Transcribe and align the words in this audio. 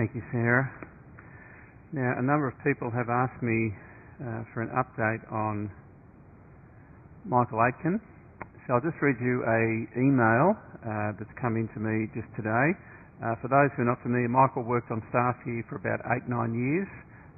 Thank 0.00 0.16
you, 0.16 0.24
Sarah. 0.32 0.64
Now, 1.92 2.16
a 2.16 2.24
number 2.24 2.48
of 2.48 2.56
people 2.64 2.88
have 2.88 3.12
asked 3.12 3.44
me 3.44 3.68
uh, 4.16 4.48
for 4.48 4.64
an 4.64 4.72
update 4.72 5.20
on 5.28 5.68
Michael 7.28 7.60
Aitken. 7.60 8.00
So 8.64 8.72
I'll 8.72 8.80
just 8.80 8.96
read 9.04 9.20
you 9.20 9.44
a 9.44 9.60
email 10.00 10.56
uh, 10.56 11.12
that's 11.20 11.28
come 11.36 11.60
in 11.60 11.68
to 11.76 11.80
me 11.84 12.08
just 12.16 12.32
today. 12.32 12.72
Uh, 13.20 13.36
for 13.44 13.52
those 13.52 13.68
who 13.76 13.84
are 13.84 13.92
not 13.92 14.00
familiar, 14.00 14.24
Michael 14.32 14.64
worked 14.64 14.88
on 14.88 15.04
staff 15.12 15.36
here 15.44 15.60
for 15.68 15.76
about 15.76 16.00
eight, 16.16 16.24
nine 16.24 16.56
years, 16.56 16.88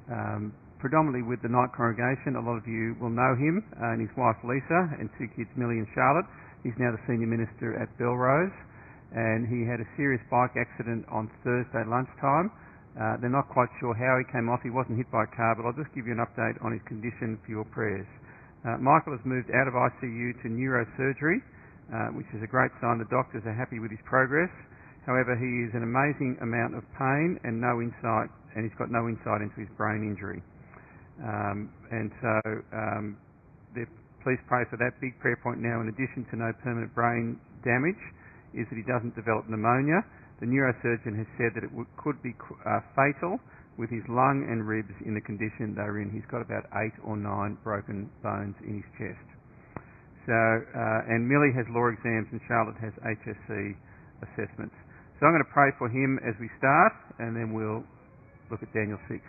um, 0.07 0.55
predominantly 0.79 1.27
with 1.27 1.43
the 1.43 1.51
night 1.51 1.75
congregation. 1.75 2.39
A 2.39 2.43
lot 2.47 2.55
of 2.55 2.63
you 2.63 2.95
will 2.95 3.11
know 3.11 3.35
him 3.35 3.59
uh, 3.75 3.91
and 3.91 3.99
his 3.99 4.13
wife 4.15 4.39
Lisa 4.47 4.87
and 5.03 5.11
two 5.19 5.27
kids, 5.35 5.51
Millie 5.59 5.83
and 5.83 5.89
Charlotte. 5.91 6.31
He's 6.63 6.79
now 6.79 6.95
the 6.95 7.03
senior 7.11 7.27
minister 7.27 7.75
at 7.75 7.91
Belrose 7.99 8.55
and 9.13 9.45
he 9.45 9.61
had 9.63 9.77
a 9.77 9.87
serious 9.95 10.21
bike 10.29 10.57
accident 10.57 11.05
on 11.09 11.29
Thursday 11.45 11.85
lunchtime. 11.85 12.49
Uh, 12.93 13.17
they're 13.21 13.33
not 13.33 13.49
quite 13.49 13.69
sure 13.81 13.93
how 13.93 14.17
he 14.21 14.25
came 14.29 14.49
off. 14.49 14.61
He 14.61 14.69
wasn't 14.69 14.97
hit 14.97 15.09
by 15.09 15.25
a 15.25 15.31
car, 15.33 15.57
but 15.57 15.65
I'll 15.65 15.77
just 15.77 15.89
give 15.97 16.05
you 16.05 16.13
an 16.13 16.21
update 16.21 16.57
on 16.61 16.73
his 16.73 16.81
condition 16.85 17.37
for 17.41 17.49
your 17.49 17.65
prayers. 17.65 18.05
Uh, 18.65 18.77
Michael 18.77 19.17
has 19.17 19.23
moved 19.25 19.49
out 19.53 19.65
of 19.65 19.73
ICU 19.73 20.37
to 20.41 20.47
neurosurgery, 20.49 21.41
uh, 21.89 22.13
which 22.13 22.29
is 22.37 22.41
a 22.41 22.49
great 22.49 22.71
sign. 22.81 23.01
The 23.01 23.09
doctors 23.09 23.41
are 23.45 23.53
happy 23.53 23.81
with 23.81 23.89
his 23.89 24.01
progress. 24.05 24.49
However, 25.05 25.35
he 25.35 25.67
is 25.67 25.73
an 25.75 25.83
amazing 25.83 26.37
amount 26.39 26.77
of 26.77 26.85
pain 26.95 27.37
and 27.43 27.59
no 27.59 27.81
insight, 27.81 28.31
and 28.55 28.63
he's 28.63 28.77
got 28.79 28.87
no 28.89 29.09
insight 29.09 29.41
into 29.41 29.57
his 29.59 29.69
brain 29.75 30.05
injury. 30.05 30.39
Um, 31.19 31.69
and 31.91 32.09
so, 32.23 32.33
um, 32.71 33.17
please 34.23 34.39
pray 34.47 34.63
for 34.71 34.79
that 34.79 34.95
big 35.03 35.19
prayer 35.19 35.35
point 35.43 35.59
now. 35.59 35.83
In 35.83 35.91
addition 35.91 36.23
to 36.31 36.39
no 36.39 36.55
permanent 36.63 36.95
brain 36.95 37.35
damage, 37.67 37.99
is 38.53 38.69
that 38.69 38.77
he 38.77 38.85
doesn't 38.85 39.17
develop 39.17 39.49
pneumonia. 39.49 40.05
The 40.39 40.47
neurosurgeon 40.49 41.17
has 41.17 41.29
said 41.37 41.53
that 41.57 41.65
it 41.65 41.71
could 41.97 42.21
be 42.21 42.33
uh, 42.65 42.81
fatal 42.95 43.37
with 43.77 43.89
his 43.89 44.05
lung 44.05 44.45
and 44.45 44.65
ribs 44.65 44.93
in 45.05 45.17
the 45.17 45.21
condition 45.21 45.73
they're 45.73 46.01
in. 46.01 46.13
He's 46.13 46.25
got 46.29 46.45
about 46.45 46.69
eight 46.85 46.93
or 47.01 47.17
nine 47.17 47.57
broken 47.63 48.09
bones 48.21 48.53
in 48.61 48.81
his 48.81 48.89
chest. 48.97 49.27
So, 50.29 50.33
uh, 50.33 51.11
and 51.11 51.27
Millie 51.27 51.51
has 51.57 51.65
law 51.73 51.89
exams 51.89 52.31
and 52.31 52.39
Charlotte 52.47 52.79
has 52.79 52.93
HSC 53.03 53.75
assessments. 54.23 54.77
So 55.19 55.27
I'm 55.27 55.33
going 55.35 55.43
to 55.43 55.55
pray 55.55 55.71
for 55.79 55.89
him 55.89 56.19
as 56.23 56.35
we 56.39 56.47
start, 56.59 56.93
and 57.19 57.35
then 57.35 57.51
we'll 57.51 57.83
look 58.51 58.63
at 58.63 58.71
Daniel 58.71 58.99
6. 59.07 59.19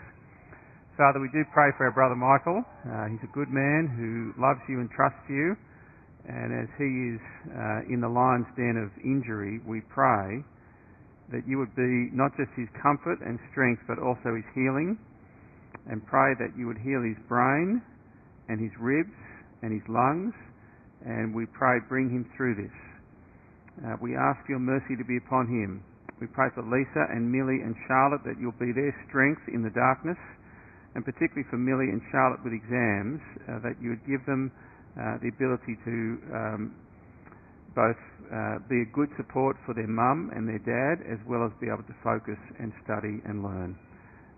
Father, 0.95 1.19
we 1.19 1.27
do 1.35 1.43
pray 1.51 1.75
for 1.75 1.91
our 1.91 1.95
brother 1.95 2.15
Michael. 2.15 2.63
Uh, 2.87 3.11
he's 3.11 3.23
a 3.27 3.33
good 3.35 3.51
man 3.51 3.91
who 3.91 4.31
loves 4.39 4.63
you 4.71 4.79
and 4.79 4.87
trusts 4.95 5.27
you. 5.27 5.59
And 6.29 6.53
as 6.57 6.69
he 6.81 7.17
is 7.17 7.21
uh, 7.53 7.93
in 7.93 8.01
the 8.01 8.09
lion's 8.09 8.49
den 8.57 8.81
of 8.81 8.89
injury, 9.05 9.61
we 9.69 9.83
pray 9.93 10.41
that 11.33 11.45
you 11.47 11.59
would 11.59 11.75
be 11.77 12.09
not 12.13 12.33
just 12.37 12.49
his 12.57 12.69
comfort 12.81 13.21
and 13.21 13.39
strength, 13.53 13.83
but 13.89 13.99
also 14.01 14.33
his 14.33 14.49
healing. 14.55 14.97
And 15.91 16.01
pray 16.07 16.33
that 16.41 16.57
you 16.57 16.67
would 16.67 16.81
heal 16.81 17.05
his 17.05 17.21
brain 17.29 17.83
and 18.49 18.57
his 18.57 18.73
ribs 18.81 19.13
and 19.61 19.73
his 19.73 19.85
lungs. 19.89 20.33
And 21.05 21.35
we 21.35 21.45
pray, 21.45 21.81
bring 21.89 22.09
him 22.09 22.25
through 22.37 22.57
this. 22.57 22.77
Uh, 23.85 23.97
we 24.01 24.17
ask 24.17 24.41
your 24.49 24.61
mercy 24.61 24.97
to 24.97 25.05
be 25.05 25.19
upon 25.19 25.45
him. 25.49 25.83
We 26.21 26.29
pray 26.29 26.49
for 26.55 26.63
Lisa 26.63 27.11
and 27.11 27.27
Millie 27.27 27.61
and 27.61 27.75
Charlotte 27.85 28.23
that 28.25 28.39
you'll 28.41 28.57
be 28.57 28.73
their 28.73 28.95
strength 29.11 29.43
in 29.53 29.67
the 29.67 29.75
darkness, 29.75 30.17
and 30.95 31.05
particularly 31.05 31.45
for 31.51 31.59
Millie 31.59 31.91
and 31.91 32.01
Charlotte 32.15 32.41
with 32.47 32.55
exams, 32.55 33.21
uh, 33.51 33.59
that 33.67 33.77
you 33.83 33.91
would 33.91 34.07
give 34.07 34.25
them 34.25 34.55
uh, 34.95 35.19
the 35.23 35.29
ability 35.29 35.75
to 35.85 35.97
um, 36.31 36.75
both 37.75 37.99
uh, 38.31 38.63
be 38.71 38.83
a 38.83 38.89
good 38.95 39.11
support 39.17 39.57
for 39.67 39.75
their 39.75 39.91
mum 39.91 40.31
and 40.35 40.47
their 40.47 40.63
dad, 40.63 41.03
as 41.11 41.19
well 41.27 41.45
as 41.45 41.51
be 41.61 41.67
able 41.67 41.85
to 41.85 41.97
focus 42.03 42.39
and 42.59 42.73
study 42.87 43.21
and 43.27 43.43
learn. 43.43 43.75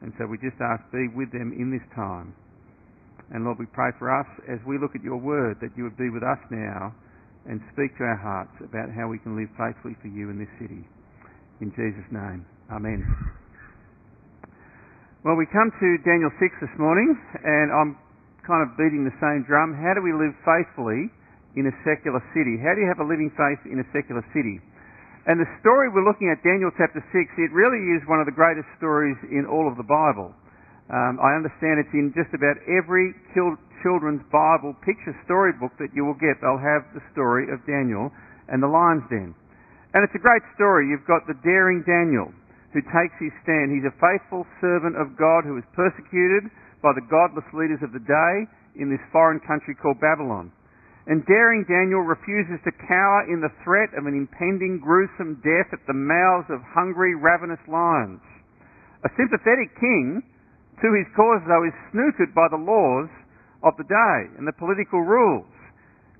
And 0.03 0.13
so 0.19 0.27
we 0.27 0.37
just 0.39 0.57
ask, 0.61 0.81
be 0.93 1.09
with 1.15 1.33
them 1.33 1.53
in 1.57 1.73
this 1.73 1.85
time. 1.95 2.35
And 3.33 3.45
Lord, 3.45 3.59
we 3.59 3.67
pray 3.67 3.91
for 3.99 4.13
us 4.13 4.29
as 4.47 4.61
we 4.67 4.79
look 4.79 4.95
at 4.95 5.03
your 5.03 5.19
word 5.19 5.59
that 5.61 5.75
you 5.77 5.85
would 5.85 5.99
be 5.99 6.11
with 6.11 6.23
us 6.23 6.39
now 6.51 6.95
and 7.49 7.61
speak 7.73 7.97
to 7.99 8.05
our 8.05 8.19
hearts 8.19 8.55
about 8.63 8.91
how 8.91 9.09
we 9.09 9.19
can 9.19 9.37
live 9.37 9.51
faithfully 9.59 9.97
for 10.03 10.09
you 10.09 10.31
in 10.31 10.39
this 10.39 10.51
city. 10.59 10.87
In 11.61 11.71
Jesus' 11.73 12.07
name, 12.13 12.45
Amen. 12.71 13.07
Well, 15.25 15.35
we 15.35 15.47
come 15.51 15.71
to 15.71 15.89
Daniel 16.07 16.31
6 16.39 16.55
this 16.61 16.75
morning, 16.79 17.15
and 17.43 17.71
I'm 17.75 17.99
kind 18.47 18.63
of 18.63 18.79
beating 18.79 19.03
the 19.03 19.13
same 19.19 19.43
drum. 19.43 19.75
How 19.75 19.93
do 19.93 20.01
we 20.01 20.15
live 20.15 20.33
faithfully 20.47 21.11
in 21.59 21.67
a 21.67 21.75
secular 21.83 22.23
city? 22.31 22.57
How 22.63 22.73
do 22.73 22.81
you 22.81 22.89
have 22.89 23.03
a 23.03 23.07
living 23.07 23.35
faith 23.35 23.61
in 23.67 23.83
a 23.83 23.87
secular 23.91 24.23
city? 24.31 24.63
And 25.27 25.43
the 25.43 25.51
story 25.59 25.91
we're 25.91 26.07
looking 26.07 26.31
at, 26.31 26.39
Daniel 26.47 26.71
chapter 26.79 27.03
6, 27.03 27.11
it 27.11 27.51
really 27.51 27.83
is 27.99 28.07
one 28.07 28.23
of 28.23 28.31
the 28.31 28.37
greatest 28.37 28.71
stories 28.79 29.19
in 29.27 29.43
all 29.43 29.67
of 29.67 29.75
the 29.75 29.83
Bible. 29.83 30.31
Um, 30.87 31.19
I 31.19 31.35
understand 31.35 31.83
it's 31.83 31.91
in 31.91 32.15
just 32.15 32.31
about 32.31 32.55
every 32.71 33.11
children's 33.35 34.23
Bible 34.31 34.79
picture 34.87 35.11
storybook 35.27 35.75
that 35.83 35.91
you 35.99 36.07
will 36.07 36.15
get. 36.15 36.39
They'll 36.39 36.63
have 36.63 36.87
the 36.95 37.03
story 37.11 37.51
of 37.51 37.59
Daniel 37.67 38.15
and 38.47 38.63
the 38.63 38.71
lion's 38.71 39.03
den. 39.11 39.35
And 39.99 40.07
it's 40.07 40.15
a 40.15 40.23
great 40.23 40.47
story. 40.55 40.87
You've 40.87 41.11
got 41.11 41.27
the 41.27 41.35
daring 41.43 41.83
Daniel 41.83 42.31
who 42.71 42.79
takes 42.95 43.19
his 43.19 43.35
stand. 43.43 43.75
He's 43.75 43.89
a 43.89 43.97
faithful 43.99 44.47
servant 44.63 44.95
of 44.95 45.19
God 45.19 45.43
who 45.43 45.59
is 45.59 45.67
persecuted 45.75 46.47
by 46.87 46.95
the 46.95 47.11
godless 47.11 47.51
leaders 47.51 47.83
of 47.83 47.91
the 47.91 48.07
day 48.07 48.35
in 48.79 48.87
this 48.87 49.03
foreign 49.11 49.43
country 49.43 49.75
called 49.75 49.99
Babylon. 49.99 50.55
And 51.11 51.27
daring 51.27 51.67
Daniel 51.67 52.07
refuses 52.07 52.63
to 52.63 52.71
cower 52.87 53.27
in 53.27 53.43
the 53.43 53.51
threat 53.67 53.91
of 53.99 54.07
an 54.07 54.15
impending 54.15 54.79
gruesome 54.79 55.43
death 55.43 55.75
at 55.75 55.83
the 55.91 55.99
mouths 55.99 56.47
of 56.47 56.63
hungry, 56.63 57.19
ravenous 57.19 57.63
lions. 57.67 58.23
A 59.03 59.11
sympathetic 59.19 59.75
king, 59.83 60.23
to 60.79 60.89
his 60.95 61.11
cause 61.19 61.43
though, 61.51 61.67
is 61.67 61.75
snookered 61.91 62.31
by 62.39 62.47
the 62.55 62.63
laws 62.63 63.11
of 63.67 63.75
the 63.83 63.87
day 63.91 64.19
and 64.39 64.47
the 64.47 64.55
political 64.55 65.03
rules. 65.03 65.51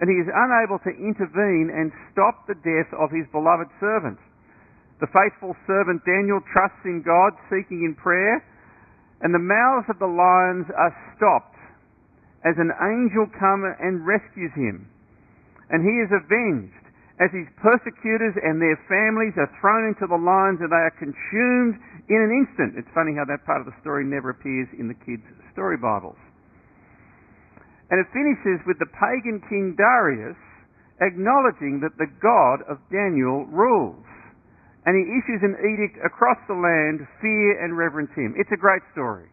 And 0.03 0.11
he 0.11 0.19
is 0.19 0.27
unable 0.27 0.83
to 0.83 0.91
intervene 0.99 1.71
and 1.71 1.95
stop 2.11 2.43
the 2.51 2.59
death 2.59 2.91
of 2.99 3.15
his 3.15 3.27
beloved 3.31 3.71
servant. 3.79 4.19
The 4.99 5.11
faithful 5.15 5.55
servant 5.71 6.03
Daniel 6.03 6.43
trusts 6.51 6.83
in 6.83 7.07
God, 7.07 7.39
seeking 7.55 7.87
in 7.87 7.95
prayer 7.95 8.43
and 9.23 9.33
the 9.33 9.43
mouths 9.43 9.89
of 9.89 9.99
the 9.99 10.11
lions 10.11 10.69
are 10.77 10.93
stopped 11.17 11.57
as 12.45 12.55
an 12.61 12.71
angel 12.79 13.27
comes 13.35 13.67
and 13.81 14.07
rescues 14.07 14.53
him. 14.55 14.87
And 15.73 15.83
he 15.83 15.95
is 16.05 16.11
avenged 16.15 16.87
as 17.19 17.33
his 17.33 17.49
persecutors 17.59 18.37
and 18.39 18.61
their 18.61 18.79
families 18.87 19.35
are 19.41 19.51
thrown 19.59 19.89
into 19.89 20.07
the 20.07 20.21
lions 20.21 20.61
and 20.61 20.69
they 20.69 20.85
are 20.85 20.95
consumed 21.01 21.81
in 22.07 22.19
an 22.23 22.31
instant. 22.31 22.79
It's 22.79 22.93
funny 22.95 23.17
how 23.17 23.27
that 23.27 23.43
part 23.49 23.65
of 23.65 23.67
the 23.67 23.75
story 23.81 24.05
never 24.05 24.31
appears 24.31 24.69
in 24.79 24.87
the 24.87 24.99
kids' 25.03 25.27
story 25.51 25.81
Bibles. 25.81 26.21
And 27.91 27.99
it 27.99 28.07
finishes 28.13 28.63
with 28.69 28.79
the 28.79 28.91
pagan 28.95 29.41
king 29.49 29.75
Darius 29.75 30.39
acknowledging 31.01 31.81
that 31.83 31.97
the 31.99 32.11
God 32.23 32.63
of 32.69 32.79
Daniel 32.93 33.47
rules 33.49 34.07
and 34.87 34.95
he 34.95 35.03
issues 35.19 35.43
an 35.43 35.59
edict 35.59 35.99
across 36.07 36.39
the 36.47 36.55
land, 36.55 37.03
fear 37.19 37.59
and 37.59 37.75
reverence 37.75 38.15
him. 38.15 38.39
It's 38.39 38.51
a 38.55 38.61
great 38.61 38.87
story. 38.95 39.27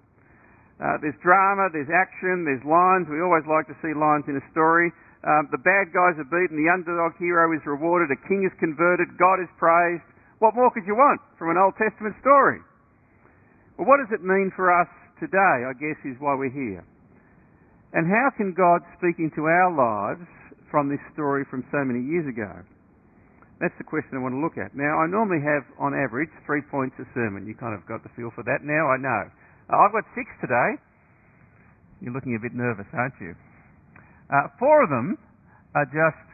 Uh, 0.82 0.98
there's 1.00 1.16
drama, 1.22 1.70
there's 1.70 1.94
action, 1.94 2.44
there's 2.44 2.66
lines. 2.66 3.06
We 3.06 3.22
always 3.22 3.46
like 3.46 3.70
to 3.70 3.78
see 3.86 3.94
lines 3.94 4.26
in 4.26 4.36
a 4.36 4.46
story. 4.50 4.90
Um, 5.24 5.48
the 5.54 5.62
bad 5.62 5.94
guys 5.94 6.20
are 6.20 6.28
beaten, 6.28 6.60
the 6.60 6.68
underdog 6.68 7.16
hero 7.16 7.54
is 7.56 7.64
rewarded, 7.64 8.12
a 8.12 8.20
king 8.28 8.44
is 8.44 8.52
converted, 8.60 9.16
God 9.16 9.40
is 9.40 9.48
praised. 9.56 10.04
What 10.44 10.52
more 10.52 10.68
could 10.74 10.84
you 10.84 11.00
want 11.00 11.24
from 11.40 11.48
an 11.48 11.56
Old 11.56 11.80
Testament 11.80 12.18
story? 12.20 12.60
Well, 13.80 13.88
what 13.88 14.04
does 14.04 14.12
it 14.12 14.20
mean 14.20 14.52
for 14.52 14.68
us 14.68 14.92
today, 15.24 15.64
I 15.64 15.72
guess, 15.80 15.96
is 16.04 16.20
why 16.20 16.36
we're 16.36 16.52
here. 16.52 16.84
And 17.94 18.10
how 18.10 18.36
can 18.36 18.52
God 18.52 18.84
speak 19.00 19.22
into 19.24 19.48
our 19.48 19.72
lives 19.72 20.28
from 20.68 20.90
this 20.90 21.00
story 21.14 21.46
from 21.48 21.64
so 21.72 21.86
many 21.86 22.04
years 22.04 22.28
ago? 22.28 22.52
That's 23.64 23.80
the 23.80 23.88
question 23.88 24.20
I 24.20 24.22
want 24.22 24.36
to 24.36 24.44
look 24.44 24.60
at. 24.60 24.76
Now, 24.76 25.00
I 25.00 25.08
normally 25.08 25.40
have, 25.40 25.64
on 25.80 25.96
average, 25.96 26.28
three 26.44 26.60
points 26.68 27.00
a 27.00 27.08
sermon. 27.16 27.48
You 27.48 27.56
kind 27.56 27.72
of 27.72 27.80
got 27.88 28.04
the 28.04 28.12
feel 28.12 28.28
for 28.36 28.44
that 28.44 28.60
now, 28.60 28.92
I 28.92 29.00
know. 29.00 29.24
Uh, 29.72 29.80
I've 29.80 29.96
got 29.96 30.04
six 30.12 30.28
today. 30.44 30.76
You're 32.04 32.12
looking 32.12 32.36
a 32.36 32.44
bit 32.44 32.52
nervous, 32.52 32.84
aren't 32.92 33.16
you? 33.24 33.32
Uh, 34.28 34.52
four 34.60 34.84
of 34.84 34.92
them 34.92 35.16
are 35.80 35.88
just 35.88 36.28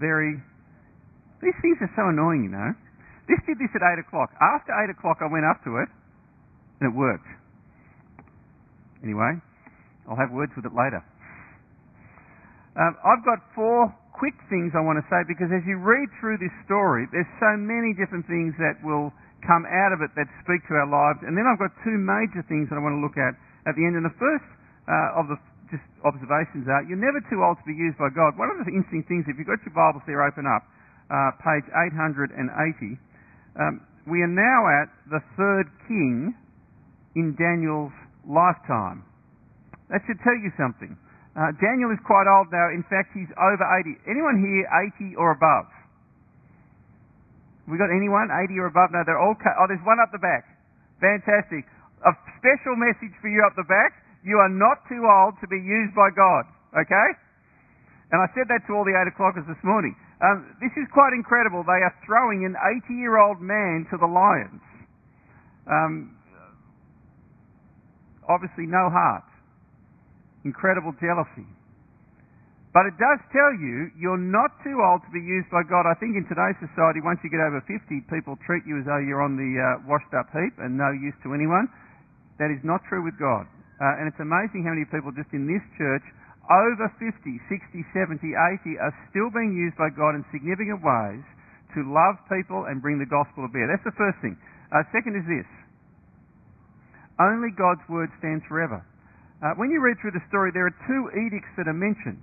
very. 0.00 0.40
These 1.44 1.52
things 1.60 1.76
are 1.84 1.92
so 1.92 2.08
annoying, 2.08 2.48
you 2.48 2.52
know. 2.56 2.72
This 3.28 3.36
did 3.44 3.60
this 3.60 3.68
at 3.76 3.84
8 3.84 4.08
o'clock. 4.08 4.32
After 4.40 4.72
8 4.72 4.96
o'clock, 4.96 5.20
I 5.20 5.28
went 5.28 5.44
up 5.44 5.60
to 5.68 5.76
it, 5.76 5.92
and 6.80 6.88
it 6.88 6.96
worked. 6.96 7.28
Anyway, 9.04 9.36
I'll 10.08 10.16
have 10.16 10.32
words 10.32 10.56
with 10.56 10.64
it 10.64 10.72
later. 10.72 11.04
Um, 12.80 12.96
I've 13.04 13.20
got 13.28 13.44
four 13.52 13.92
quick 14.12 14.36
things 14.52 14.72
I 14.76 14.82
want 14.84 15.00
to 15.00 15.06
say 15.08 15.24
because 15.26 15.50
as 15.50 15.64
you 15.64 15.80
read 15.80 16.08
through 16.20 16.38
this 16.38 16.52
story, 16.68 17.08
there's 17.10 17.28
so 17.40 17.56
many 17.56 17.96
different 17.96 18.28
things 18.28 18.54
that 18.60 18.78
will 18.84 19.10
come 19.42 19.66
out 19.66 19.90
of 19.90 20.00
it 20.00 20.14
that 20.14 20.30
speak 20.46 20.62
to 20.70 20.78
our 20.78 20.86
lives. 20.86 21.20
And 21.26 21.34
then 21.34 21.48
I've 21.48 21.58
got 21.58 21.74
two 21.82 21.98
major 21.98 22.46
things 22.46 22.70
that 22.70 22.78
I 22.78 22.82
want 22.82 22.94
to 22.96 23.02
look 23.02 23.18
at 23.18 23.34
at 23.66 23.74
the 23.74 23.82
end. 23.82 23.98
And 23.98 24.06
the 24.06 24.14
first 24.20 24.46
uh, 24.86 25.18
of 25.20 25.26
the 25.26 25.38
just 25.72 25.82
observations 26.04 26.68
are 26.68 26.84
you're 26.84 27.00
never 27.00 27.18
too 27.32 27.40
old 27.40 27.56
to 27.56 27.66
be 27.66 27.72
used 27.72 27.96
by 27.96 28.12
God. 28.12 28.36
One 28.36 28.52
of 28.52 28.60
the 28.60 28.68
interesting 28.68 29.02
things, 29.08 29.24
if 29.24 29.40
you've 29.40 29.48
got 29.48 29.58
your 29.64 29.72
Bibles 29.72 30.04
there 30.04 30.20
open 30.20 30.44
up, 30.44 30.68
uh, 31.08 31.32
page 31.40 31.64
880, 31.72 32.36
um, 33.56 33.80
we 34.04 34.20
are 34.20 34.30
now 34.30 34.60
at 34.68 34.92
the 35.08 35.24
third 35.34 35.72
king 35.88 36.36
in 37.16 37.32
Daniel's 37.40 37.92
lifetime. 38.28 39.04
That 39.88 40.04
should 40.06 40.20
tell 40.24 40.36
you 40.36 40.52
something. 40.60 40.96
Uh, 41.32 41.48
Daniel 41.56 41.88
is 41.88 42.00
quite 42.04 42.28
old 42.28 42.52
now. 42.52 42.68
In 42.68 42.84
fact, 42.92 43.16
he's 43.16 43.30
over 43.40 43.64
80. 43.64 43.96
Anyone 44.04 44.36
here 44.36 44.68
80 45.00 45.16
or 45.16 45.32
above? 45.32 45.64
We 47.64 47.80
got 47.80 47.88
anyone 47.88 48.28
80 48.28 48.52
or 48.60 48.68
above? 48.68 48.92
No, 48.92 49.00
they're 49.08 49.20
all. 49.20 49.32
Ca- 49.32 49.56
oh, 49.56 49.64
there's 49.64 49.80
one 49.88 49.96
up 49.96 50.12
the 50.12 50.20
back. 50.20 50.44
Fantastic. 51.00 51.64
A 52.04 52.12
special 52.36 52.76
message 52.76 53.16
for 53.24 53.32
you 53.32 53.40
up 53.48 53.56
the 53.56 53.64
back. 53.64 53.96
You 54.20 54.36
are 54.44 54.52
not 54.52 54.84
too 54.92 55.00
old 55.08 55.40
to 55.40 55.48
be 55.48 55.56
used 55.56 55.96
by 55.96 56.12
God. 56.12 56.44
Okay? 56.76 57.08
And 58.12 58.20
I 58.20 58.28
said 58.36 58.52
that 58.52 58.68
to 58.68 58.76
all 58.76 58.84
the 58.84 58.92
8 58.92 59.08
o'clockers 59.08 59.48
this 59.48 59.60
morning. 59.64 59.96
Um, 60.20 60.52
this 60.60 60.70
is 60.76 60.84
quite 60.92 61.16
incredible. 61.16 61.64
They 61.64 61.80
are 61.80 61.94
throwing 62.04 62.44
an 62.44 62.60
80 62.84 62.92
year 62.92 63.16
old 63.16 63.40
man 63.40 63.88
to 63.88 63.96
the 63.96 64.06
lions. 64.06 64.60
Um, 65.64 66.12
obviously, 68.28 68.68
no 68.68 68.92
heart 68.92 69.31
incredible 70.44 70.94
jealousy. 70.98 71.46
But 72.72 72.88
it 72.88 72.96
does 72.96 73.20
tell 73.28 73.52
you 73.60 73.92
you're 74.00 74.20
not 74.20 74.48
too 74.64 74.80
old 74.80 75.04
to 75.04 75.12
be 75.12 75.20
used 75.20 75.52
by 75.52 75.60
God. 75.68 75.84
I 75.84 75.92
think 76.00 76.16
in 76.16 76.24
today's 76.24 76.56
society, 76.56 77.04
once 77.04 77.20
you 77.20 77.28
get 77.28 77.44
over 77.44 77.60
50, 77.68 77.84
people 78.08 78.40
treat 78.48 78.64
you 78.64 78.80
as 78.80 78.88
though 78.88 78.96
you're 78.96 79.20
on 79.20 79.36
the 79.36 79.52
uh, 79.60 79.84
washed 79.84 80.08
up 80.16 80.32
heap 80.32 80.56
and 80.56 80.80
no 80.80 80.88
use 80.96 81.12
to 81.28 81.36
anyone. 81.36 81.68
That 82.40 82.48
is 82.48 82.64
not 82.64 82.80
true 82.88 83.04
with 83.04 83.20
God. 83.20 83.44
Uh, 83.76 84.00
and 84.00 84.08
it's 84.08 84.16
amazing 84.24 84.64
how 84.64 84.72
many 84.72 84.88
people 84.88 85.12
just 85.12 85.28
in 85.36 85.44
this 85.44 85.60
church, 85.76 86.04
over 86.48 86.88
50, 86.96 87.12
60, 87.12 87.84
70, 87.92 88.32
80, 88.32 88.80
are 88.80 88.94
still 89.12 89.28
being 89.28 89.52
used 89.52 89.76
by 89.76 89.92
God 89.92 90.16
in 90.16 90.24
significant 90.32 90.80
ways 90.80 91.24
to 91.76 91.84
love 91.84 92.16
people 92.32 92.72
and 92.72 92.80
bring 92.80 92.96
the 92.96 93.08
gospel 93.08 93.44
to 93.44 93.50
bear. 93.52 93.68
That's 93.68 93.84
the 93.84 93.96
first 94.00 94.16
thing. 94.24 94.40
Uh, 94.72 94.80
second 94.96 95.12
is 95.20 95.28
this 95.28 95.48
only 97.20 97.52
God's 97.52 97.84
word 97.92 98.08
stands 98.16 98.44
forever. 98.48 98.80
Uh, 99.42 99.58
when 99.58 99.74
you 99.74 99.82
read 99.82 99.98
through 99.98 100.14
the 100.14 100.22
story, 100.30 100.54
there 100.54 100.70
are 100.70 100.76
two 100.86 101.02
edicts 101.18 101.50
that 101.58 101.66
are 101.66 101.74
mentioned. 101.74 102.22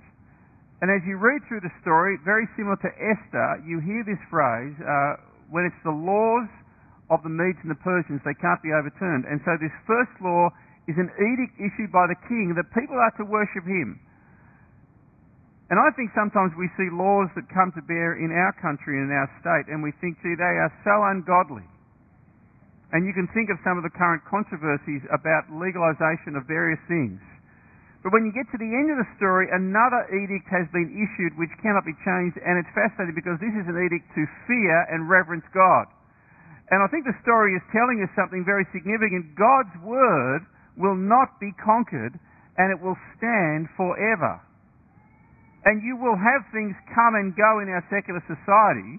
And 0.79 0.87
as 0.87 1.03
you 1.03 1.19
read 1.19 1.43
through 1.51 1.59
the 1.59 1.75
story, 1.83 2.15
very 2.23 2.47
similar 2.55 2.79
to 2.79 2.91
Esther, 2.95 3.59
you 3.67 3.83
hear 3.83 4.07
this 4.07 4.19
phrase, 4.31 4.71
uh, 4.79 5.19
when 5.51 5.67
it's 5.67 5.83
the 5.83 5.91
laws 5.91 6.47
of 7.11 7.19
the 7.27 7.31
Medes 7.31 7.59
and 7.67 7.67
the 7.67 7.81
Persians, 7.83 8.23
they 8.23 8.37
can't 8.39 8.63
be 8.63 8.71
overturned. 8.71 9.27
And 9.27 9.43
so 9.43 9.59
this 9.59 9.75
first 9.83 10.15
law 10.23 10.47
is 10.87 10.95
an 10.95 11.11
edict 11.11 11.59
issued 11.59 11.91
by 11.91 12.07
the 12.07 12.15
king 12.31 12.55
that 12.55 12.71
people 12.71 12.95
are 12.95 13.11
to 13.19 13.27
worship 13.27 13.67
him. 13.67 13.99
And 15.67 15.77
I 15.77 15.91
think 15.99 16.15
sometimes 16.15 16.55
we 16.55 16.71
see 16.79 16.87
laws 16.89 17.27
that 17.35 17.45
come 17.51 17.75
to 17.75 17.83
bear 17.83 18.15
in 18.15 18.31
our 18.31 18.55
country 18.63 18.95
and 18.95 19.11
in 19.11 19.13
our 19.13 19.29
state, 19.43 19.67
and 19.67 19.83
we 19.83 19.91
think, 19.99 20.17
gee, 20.23 20.39
they 20.39 20.55
are 20.63 20.71
so 20.87 20.95
ungodly. 21.11 21.67
And 22.89 23.05
you 23.05 23.13
can 23.13 23.29
think 23.37 23.53
of 23.53 23.61
some 23.61 23.77
of 23.77 23.85
the 23.85 23.93
current 23.93 24.25
controversies 24.25 25.05
about 25.13 25.45
legalisation 25.53 26.33
of 26.33 26.49
various 26.49 26.81
things. 26.89 27.21
But 28.01 28.15
when 28.15 28.23
you 28.23 28.31
get 28.31 28.47
to 28.49 28.57
the 28.57 28.71
end 28.71 28.89
of 28.89 28.97
the 28.97 29.09
story, 29.19 29.51
another 29.51 30.07
edict 30.07 30.47
has 30.49 30.65
been 30.71 30.87
issued 30.87 31.35
which 31.35 31.51
cannot 31.59 31.83
be 31.83 31.93
changed, 32.07 32.39
and 32.39 32.55
it's 32.55 32.71
fascinating 32.71 33.13
because 33.13 33.37
this 33.43 33.51
is 33.51 33.67
an 33.67 33.75
edict 33.75 34.07
to 34.15 34.23
fear 34.47 34.87
and 34.87 35.11
reverence 35.11 35.43
God. 35.51 35.85
And 36.71 36.79
I 36.79 36.87
think 36.87 37.03
the 37.03 37.17
story 37.21 37.53
is 37.59 37.63
telling 37.75 37.99
us 37.99 38.09
something 38.15 38.47
very 38.47 38.63
significant. 38.71 39.35
God's 39.35 39.75
word 39.83 40.47
will 40.79 40.95
not 40.95 41.37
be 41.43 41.51
conquered, 41.59 42.15
and 42.57 42.71
it 42.71 42.79
will 42.79 42.97
stand 43.19 43.67
forever. 43.75 44.39
And 45.67 45.83
you 45.83 45.99
will 45.99 46.15
have 46.15 46.47
things 46.55 46.71
come 46.95 47.19
and 47.19 47.35
go 47.35 47.59
in 47.59 47.67
our 47.67 47.83
secular 47.91 48.23
society 48.23 48.97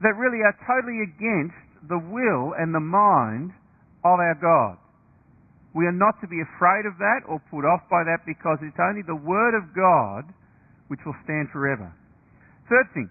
that 0.00 0.16
really 0.16 0.40
are 0.40 0.56
totally 0.64 1.04
against 1.04 1.60
the 1.88 1.98
will 1.98 2.52
and 2.58 2.74
the 2.74 2.82
mind 2.82 3.52
of 4.04 4.18
our 4.20 4.36
God. 4.36 4.76
We 5.72 5.86
are 5.86 5.94
not 5.94 6.18
to 6.20 6.26
be 6.26 6.42
afraid 6.42 6.84
of 6.84 6.98
that 6.98 7.22
or 7.30 7.38
put 7.50 7.62
off 7.62 7.86
by 7.86 8.02
that 8.02 8.26
because 8.26 8.58
it's 8.60 8.80
only 8.82 9.06
the 9.06 9.16
Word 9.16 9.54
of 9.54 9.70
God 9.70 10.26
which 10.90 10.98
will 11.06 11.14
stand 11.22 11.48
forever. 11.54 11.86
Third 12.66 12.90
thing, 12.90 13.08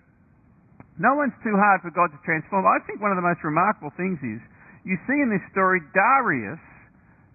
no 1.00 1.16
one's 1.16 1.36
too 1.40 1.56
hard 1.56 1.80
for 1.80 1.92
God 1.96 2.12
to 2.12 2.20
transform. 2.28 2.68
I 2.68 2.84
think 2.84 3.00
one 3.00 3.16
of 3.16 3.20
the 3.20 3.24
most 3.24 3.40
remarkable 3.48 3.96
things 3.96 4.20
is 4.20 4.44
you 4.84 5.00
see 5.08 5.16
in 5.24 5.32
this 5.32 5.44
story 5.56 5.80
Darius, 5.96 6.60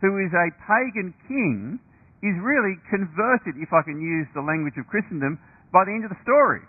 who 0.05 0.21
is 0.21 0.33
a 0.37 0.53
pagan 0.69 1.17
king, 1.25 1.81
is 2.21 2.37
really 2.45 2.77
converted, 2.93 3.57
if 3.57 3.73
I 3.73 3.81
can 3.85 4.01
use 4.01 4.29
the 4.37 4.45
language 4.45 4.77
of 4.77 4.85
Christendom, 4.93 5.41
by 5.73 5.89
the 5.89 5.93
end 5.97 6.05
of 6.05 6.13
the 6.13 6.21
story 6.21 6.61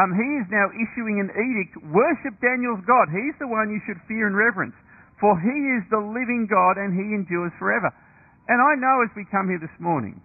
um, 0.00 0.16
he 0.16 0.28
is 0.40 0.48
now 0.48 0.72
issuing 0.72 1.20
an 1.20 1.28
edict 1.28 1.76
worship 1.92 2.32
Daniel's 2.40 2.80
God. 2.88 3.12
He's 3.12 3.36
the 3.36 3.48
one 3.48 3.68
you 3.68 3.80
should 3.84 4.00
fear 4.08 4.24
and 4.24 4.32
reverence. 4.32 4.76
For 5.20 5.36
he 5.36 5.58
is 5.76 5.84
the 5.92 6.00
living 6.00 6.48
God 6.48 6.80
and 6.80 6.96
he 6.96 7.12
endures 7.12 7.52
forever. 7.60 7.92
And 8.48 8.58
I 8.58 8.72
know 8.80 9.04
as 9.04 9.12
we 9.14 9.28
come 9.28 9.52
here 9.52 9.60
this 9.60 9.76
morning 9.78 10.18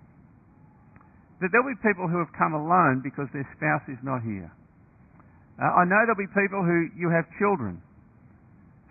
that 1.43 1.51
there'll 1.51 1.67
be 1.67 1.77
people 1.83 2.07
who 2.07 2.17
have 2.17 2.31
come 2.33 2.55
alone 2.55 3.03
because 3.03 3.27
their 3.35 3.45
spouse 3.53 3.85
is 3.91 3.99
not 4.01 4.23
here. 4.23 4.49
Uh, 5.59 5.69
I 5.69 5.83
know 5.85 5.99
there'll 6.07 6.17
be 6.17 6.31
people 6.33 6.63
who 6.63 6.89
you 6.95 7.11
have 7.11 7.27
children 7.37 7.83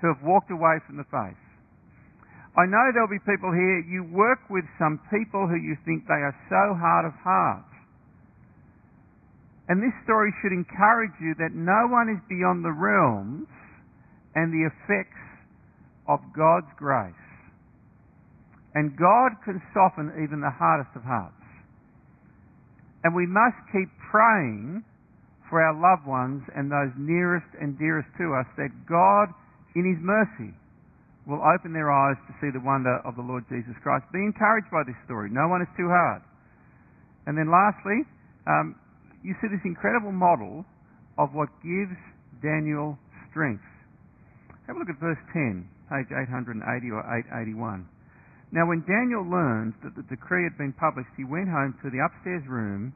who 0.05 0.13
have 0.13 0.23
walked 0.23 0.53
away 0.53 0.79
from 0.87 1.01
the 1.01 1.09
faith. 1.09 1.41
I 2.55 2.69
know 2.69 2.85
there'll 2.93 3.11
be 3.11 3.23
people 3.25 3.51
here, 3.51 3.81
you 3.85 4.05
work 4.13 4.41
with 4.49 4.65
some 4.79 5.01
people 5.11 5.49
who 5.49 5.57
you 5.57 5.77
think 5.85 6.07
they 6.07 6.21
are 6.21 6.37
so 6.49 6.77
hard 6.77 7.05
of 7.09 7.13
heart 7.21 7.67
and 9.69 9.83
this 9.83 9.95
story 10.05 10.31
should 10.43 10.55
encourage 10.55 11.15
you 11.21 11.35
that 11.43 11.51
no 11.55 11.91
one 11.91 12.07
is 12.07 12.23
beyond 12.31 12.65
the 12.65 12.71
realms 12.71 13.51
and 14.35 14.55
the 14.55 14.63
effects 14.71 15.19
of 16.07 16.21
God's 16.31 16.71
grace. 16.79 17.27
And 18.75 18.95
God 18.95 19.35
can 19.43 19.59
soften 19.75 20.13
even 20.23 20.41
the 20.41 20.53
hardest 20.53 20.95
of 20.95 21.03
hearts. 21.03 21.35
And 23.03 23.15
we 23.15 23.27
must 23.27 23.59
keep 23.73 23.89
praying 24.11 24.85
for 25.51 25.63
our 25.63 25.75
loved 25.75 26.07
ones 26.07 26.43
and 26.55 26.71
those 26.71 26.93
nearest 26.99 27.47
and 27.59 27.79
dearest 27.79 28.11
to 28.19 28.35
us 28.35 28.47
that 28.59 28.71
God, 28.87 29.31
in 29.75 29.87
His 29.87 29.99
mercy, 30.03 30.55
will 31.27 31.43
open 31.43 31.75
their 31.75 31.91
eyes 31.91 32.19
to 32.31 32.33
see 32.39 32.55
the 32.55 32.63
wonder 32.63 33.03
of 33.03 33.19
the 33.19 33.23
Lord 33.23 33.43
Jesus 33.51 33.75
Christ. 33.83 34.07
Be 34.13 34.23
encouraged 34.23 34.71
by 34.71 34.87
this 34.87 34.99
story. 35.07 35.31
No 35.31 35.49
one 35.51 35.63
is 35.63 35.71
too 35.75 35.91
hard. 35.91 36.23
And 37.27 37.35
then 37.35 37.51
lastly, 37.51 38.07
um, 38.47 38.79
you 39.27 39.35
see 39.43 39.51
this 39.51 39.67
incredible 39.67 40.15
model 40.15 40.63
of 41.19 41.35
what 41.35 41.51
gives 41.59 41.99
Daniel 42.39 42.95
strength. 43.35 43.67
Have 44.71 44.77
a 44.77 44.79
look 44.79 44.89
at 44.89 45.03
verse 45.03 45.19
10, 45.35 45.67
page 45.91 46.15
880 46.15 46.63
or 46.95 47.03
881. 47.03 47.83
Now, 48.55 48.71
when 48.71 48.87
Daniel 48.87 49.27
learned 49.27 49.75
that 49.83 49.99
the 49.99 50.07
decree 50.07 50.47
had 50.47 50.55
been 50.55 50.71
published, 50.79 51.11
he 51.19 51.27
went 51.27 51.51
home 51.51 51.75
to 51.83 51.91
the 51.91 51.99
upstairs 51.99 52.47
room 52.47 52.95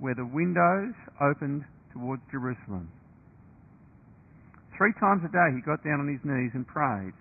where 0.00 0.16
the 0.16 0.24
windows 0.24 0.96
opened 1.20 1.68
towards 1.92 2.24
Jerusalem. 2.32 2.88
Three 4.80 4.96
times 4.96 5.24
a 5.24 5.32
day 5.32 5.56
he 5.56 5.60
got 5.60 5.84
down 5.84 6.00
on 6.00 6.08
his 6.08 6.24
knees 6.24 6.52
and 6.56 6.64
prayed, 6.64 7.12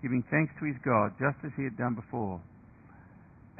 giving 0.00 0.24
thanks 0.32 0.52
to 0.60 0.64
his 0.64 0.76
God, 0.80 1.12
just 1.20 1.36
as 1.44 1.52
he 1.56 1.64
had 1.64 1.76
done 1.76 1.92
before. 1.92 2.40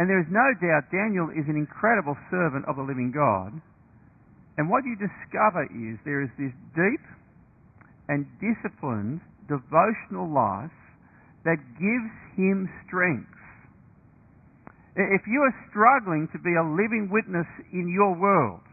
And 0.00 0.08
there 0.08 0.20
is 0.20 0.28
no 0.32 0.48
doubt 0.56 0.88
Daniel 0.88 1.28
is 1.28 1.48
an 1.48 1.56
incredible 1.56 2.16
servant 2.32 2.64
of 2.64 2.76
the 2.76 2.84
living 2.84 3.12
God, 3.12 3.56
and 4.58 4.66
what 4.66 4.82
you 4.82 4.98
discover 4.98 5.70
is 5.70 6.02
there 6.02 6.20
is 6.20 6.30
this 6.34 6.52
deep 6.74 7.04
and 8.10 8.26
disciplined 8.42 9.22
devotional 9.46 10.26
life 10.26 10.74
that 11.46 11.62
gives 11.78 12.12
him 12.34 12.66
strength. 12.82 13.30
If 14.98 15.22
you 15.30 15.46
are 15.46 15.54
struggling 15.70 16.26
to 16.34 16.38
be 16.42 16.58
a 16.58 16.66
living 16.66 17.06
witness 17.06 17.46
in 17.70 17.86
your 17.86 18.18
world, 18.18 18.66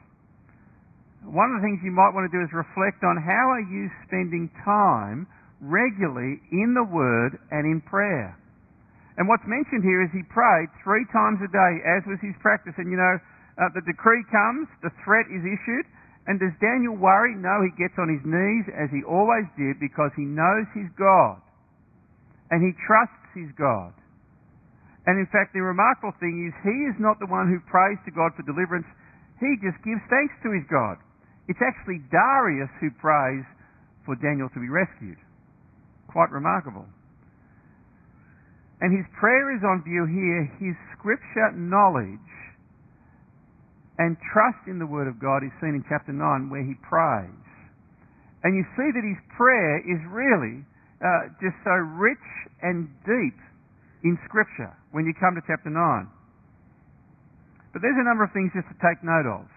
one 1.21 1.53
of 1.53 1.61
the 1.61 1.63
things 1.69 1.85
you 1.85 1.93
might 1.93 2.17
want 2.17 2.25
to 2.25 2.33
do 2.33 2.41
is 2.41 2.49
reflect 2.49 3.05
on 3.05 3.21
how 3.21 3.53
are 3.53 3.65
you 3.69 3.85
spending 4.09 4.49
time 4.65 5.29
regularly 5.61 6.41
in 6.49 6.73
the 6.73 6.85
Word 6.85 7.37
and 7.53 7.65
in 7.69 7.77
prayer. 7.85 8.33
And 9.17 9.29
what's 9.29 9.45
mentioned 9.45 9.85
here 9.85 10.01
is 10.01 10.09
he 10.11 10.25
prayed 10.33 10.67
three 10.83 11.05
times 11.13 11.39
a 11.45 11.49
day, 11.49 11.73
as 11.85 12.01
was 12.09 12.19
his 12.25 12.35
practice. 12.41 12.73
And 12.77 12.89
you 12.91 12.97
know, 12.97 13.15
uh, 13.55 13.71
the 13.71 13.83
decree 13.87 14.23
comes, 14.31 14.67
the 14.83 14.91
threat 15.03 15.27
is 15.31 15.43
issued, 15.43 15.87
and 16.27 16.41
does 16.41 16.51
Daniel 16.59 16.97
worry? 16.97 17.37
No, 17.37 17.61
he 17.61 17.71
gets 17.77 17.95
on 18.01 18.09
his 18.09 18.23
knees 18.25 18.65
as 18.73 18.89
he 18.89 19.05
always 19.05 19.45
did 19.55 19.79
because 19.79 20.09
he 20.17 20.25
knows 20.25 20.65
his 20.73 20.89
God 20.97 21.39
and 22.49 22.61
he 22.61 22.73
trusts 22.85 23.29
his 23.33 23.49
God. 23.57 23.93
And 25.05 25.21
in 25.21 25.29
fact, 25.29 25.53
the 25.53 25.61
remarkable 25.61 26.17
thing 26.17 26.49
is 26.49 26.53
he 26.65 26.89
is 26.89 26.97
not 26.97 27.21
the 27.21 27.29
one 27.29 27.45
who 27.45 27.61
prays 27.69 28.01
to 28.09 28.11
God 28.11 28.33
for 28.33 28.41
deliverance. 28.41 28.89
He 29.37 29.53
just 29.61 29.77
gives 29.85 30.01
thanks 30.09 30.33
to 30.41 30.49
his 30.49 30.65
God. 30.65 30.97
It's 31.45 31.61
actually 31.61 32.01
Darius 32.09 32.73
who 32.81 32.89
prays 32.97 33.45
for 34.01 34.17
Daniel 34.17 34.49
to 34.49 34.59
be 34.59 34.69
rescued. 34.69 35.21
Quite 36.09 36.33
remarkable. 36.33 36.89
And 38.81 38.89
his 38.89 39.05
prayer 39.13 39.53
is 39.53 39.61
on 39.61 39.85
view 39.85 40.09
here. 40.09 40.49
His 40.57 40.73
scripture 40.97 41.53
knowledge 41.53 42.33
and 43.97 44.17
trust 44.33 44.67
in 44.67 44.79
the 44.79 44.85
Word 44.85 45.07
of 45.07 45.19
God 45.19 45.43
is 45.43 45.51
seen 45.63 45.75
in 45.75 45.83
chapter 45.87 46.11
9 46.11 46.51
where 46.51 46.63
he 46.63 46.75
prays. 46.83 47.45
And 48.43 48.53
you 48.53 48.63
see 48.75 48.89
that 48.91 49.01
his 49.01 49.19
prayer 49.33 49.79
is 49.81 49.99
really 50.11 50.61
uh, 50.99 51.31
just 51.39 51.55
so 51.63 51.75
rich 51.95 52.27
and 52.61 52.91
deep 53.07 53.37
in 54.03 54.19
Scripture 54.27 54.75
when 54.91 55.07
you 55.07 55.13
come 55.17 55.33
to 55.33 55.43
chapter 55.47 55.71
9. 55.71 55.75
But 57.73 57.81
there's 57.81 57.99
a 57.99 58.07
number 58.07 58.23
of 58.23 58.31
things 58.31 58.51
just 58.55 58.67
to 58.71 58.77
take 58.79 59.03
note 59.03 59.27
of 59.27 59.47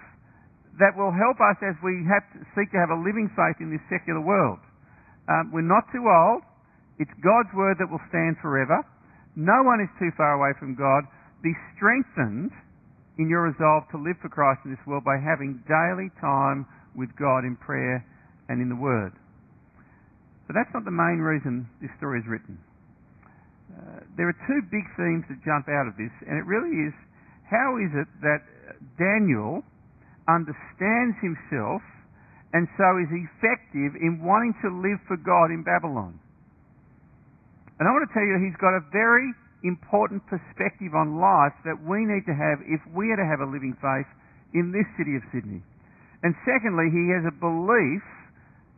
that 0.78 0.94
will 0.94 1.10
help 1.10 1.38
us 1.42 1.58
as 1.62 1.74
we 1.82 2.06
to 2.06 2.38
seek 2.54 2.70
to 2.70 2.78
have 2.78 2.90
a 2.94 2.98
living 2.98 3.26
faith 3.34 3.58
in 3.58 3.70
this 3.70 3.82
secular 3.90 4.22
world. 4.22 4.62
Um, 5.26 5.50
we're 5.50 5.66
not 5.66 5.86
too 5.90 6.06
old. 6.06 6.42
It's 6.98 7.12
God's 7.22 7.50
word 7.54 7.78
that 7.78 7.90
will 7.90 8.02
stand 8.10 8.38
forever. 8.42 8.82
No 9.38 9.62
one 9.62 9.78
is 9.82 9.90
too 9.98 10.10
far 10.18 10.34
away 10.38 10.54
from 10.58 10.74
God. 10.74 11.06
Be 11.42 11.54
strengthened 11.74 12.50
in 13.18 13.28
your 13.28 13.42
resolve 13.50 13.84
to 13.90 13.98
live 13.98 14.16
for 14.22 14.30
Christ 14.30 14.62
in 14.64 14.70
this 14.70 14.82
world 14.86 15.02
by 15.02 15.18
having 15.18 15.58
daily 15.66 16.08
time 16.22 16.66
with 16.94 17.10
God 17.18 17.42
in 17.42 17.58
prayer 17.58 18.06
and 18.48 18.62
in 18.62 18.70
the 18.70 18.78
Word. 18.78 19.12
But 20.46 20.54
that's 20.54 20.70
not 20.72 20.86
the 20.86 20.94
main 20.94 21.20
reason 21.20 21.68
this 21.82 21.90
story 21.98 22.22
is 22.22 22.26
written. 22.30 22.56
Uh, 23.68 24.00
there 24.16 24.30
are 24.30 24.38
two 24.48 24.62
big 24.72 24.86
themes 24.96 25.26
that 25.28 25.42
jump 25.44 25.68
out 25.68 25.86
of 25.86 25.94
this, 26.00 26.10
and 26.24 26.40
it 26.40 26.46
really 26.48 26.72
is 26.88 26.94
how 27.50 27.76
is 27.80 27.92
it 27.96 28.08
that 28.20 28.44
Daniel 28.96 29.64
understands 30.28 31.16
himself 31.20 31.80
and 32.52 32.68
so 32.80 32.96
is 32.96 33.08
effective 33.12 33.96
in 34.00 34.24
wanting 34.24 34.56
to 34.64 34.68
live 34.72 35.00
for 35.08 35.16
God 35.20 35.52
in 35.52 35.64
Babylon? 35.64 36.16
And 37.78 37.86
I 37.86 37.92
want 37.92 38.08
to 38.08 38.12
tell 38.12 38.24
you, 38.24 38.40
he's 38.40 38.56
got 38.56 38.74
a 38.74 38.82
very 38.90 39.32
important 39.64 40.22
perspective 40.30 40.94
on 40.94 41.18
life 41.18 41.54
that 41.66 41.78
we 41.82 42.06
need 42.06 42.22
to 42.30 42.34
have 42.34 42.62
if 42.62 42.78
we 42.94 43.10
are 43.10 43.18
to 43.18 43.26
have 43.26 43.42
a 43.42 43.48
living 43.48 43.74
faith 43.82 44.06
in 44.54 44.70
this 44.70 44.86
city 44.94 45.18
of 45.18 45.22
Sydney. 45.34 45.62
And 46.22 46.34
secondly, 46.46 46.90
he 46.90 47.10
has 47.14 47.26
a 47.26 47.34
belief 47.34 48.02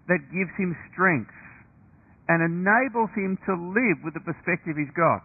that 0.08 0.20
gives 0.32 0.52
him 0.56 0.76
strength 0.92 1.32
and 2.28 2.40
enables 2.40 3.10
him 3.16 3.36
to 3.46 3.52
live 3.52 3.98
with 4.04 4.14
the 4.14 4.24
perspective 4.24 4.76
he's 4.76 4.92
got. 4.96 5.24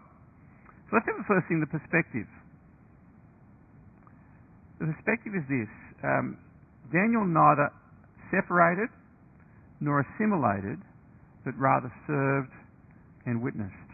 So 0.89 0.97
let's 0.97 1.07
have 1.07 1.17
the 1.17 1.29
first 1.29 1.47
thing 1.47 1.59
the 1.59 1.71
perspective. 1.71 2.27
The 4.79 4.91
perspective 4.91 5.33
is 5.38 5.45
this 5.47 5.71
um, 6.03 6.38
Daniel 6.91 7.25
neither 7.25 7.71
separated 8.31 8.89
nor 9.79 10.01
assimilated, 10.01 10.79
but 11.43 11.53
rather 11.57 11.91
served 12.07 12.51
and 13.25 13.41
witnessed. 13.41 13.84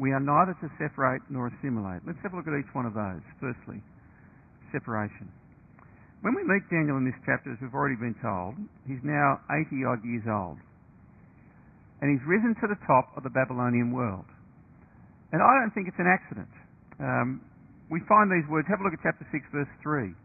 We 0.00 0.16
are 0.16 0.24
neither 0.24 0.56
to 0.64 0.68
separate 0.80 1.20
nor 1.28 1.52
assimilate. 1.52 2.00
Let's 2.08 2.16
have 2.24 2.32
a 2.32 2.36
look 2.40 2.48
at 2.48 2.56
each 2.56 2.72
one 2.72 2.88
of 2.88 2.96
those. 2.96 3.20
Firstly, 3.36 3.84
separation. 4.72 5.28
When 6.24 6.32
we 6.32 6.40
meet 6.48 6.64
Daniel 6.72 6.96
in 6.96 7.04
this 7.04 7.20
chapter, 7.28 7.52
as 7.52 7.60
we've 7.60 7.76
already 7.76 8.00
been 8.00 8.16
told, 8.24 8.56
he's 8.88 9.04
now 9.04 9.44
80 9.52 9.84
odd 9.84 10.00
years 10.00 10.24
old. 10.24 10.56
And 12.00 12.08
he's 12.08 12.24
risen 12.24 12.56
to 12.64 12.66
the 12.72 12.80
top 12.88 13.12
of 13.12 13.28
the 13.28 13.32
Babylonian 13.32 13.92
world. 13.92 14.24
And 15.36 15.44
I 15.44 15.52
don't 15.60 15.72
think 15.76 15.84
it's 15.84 16.00
an 16.00 16.08
accident. 16.08 16.52
Um, 16.96 17.44
we 17.92 18.00
find 18.08 18.32
these 18.32 18.48
words, 18.48 18.64
have 18.72 18.80
a 18.80 18.84
look 18.84 18.96
at 18.96 19.04
chapter 19.04 19.28
6, 19.28 19.36
verse 19.52 19.68
3. 19.84 20.16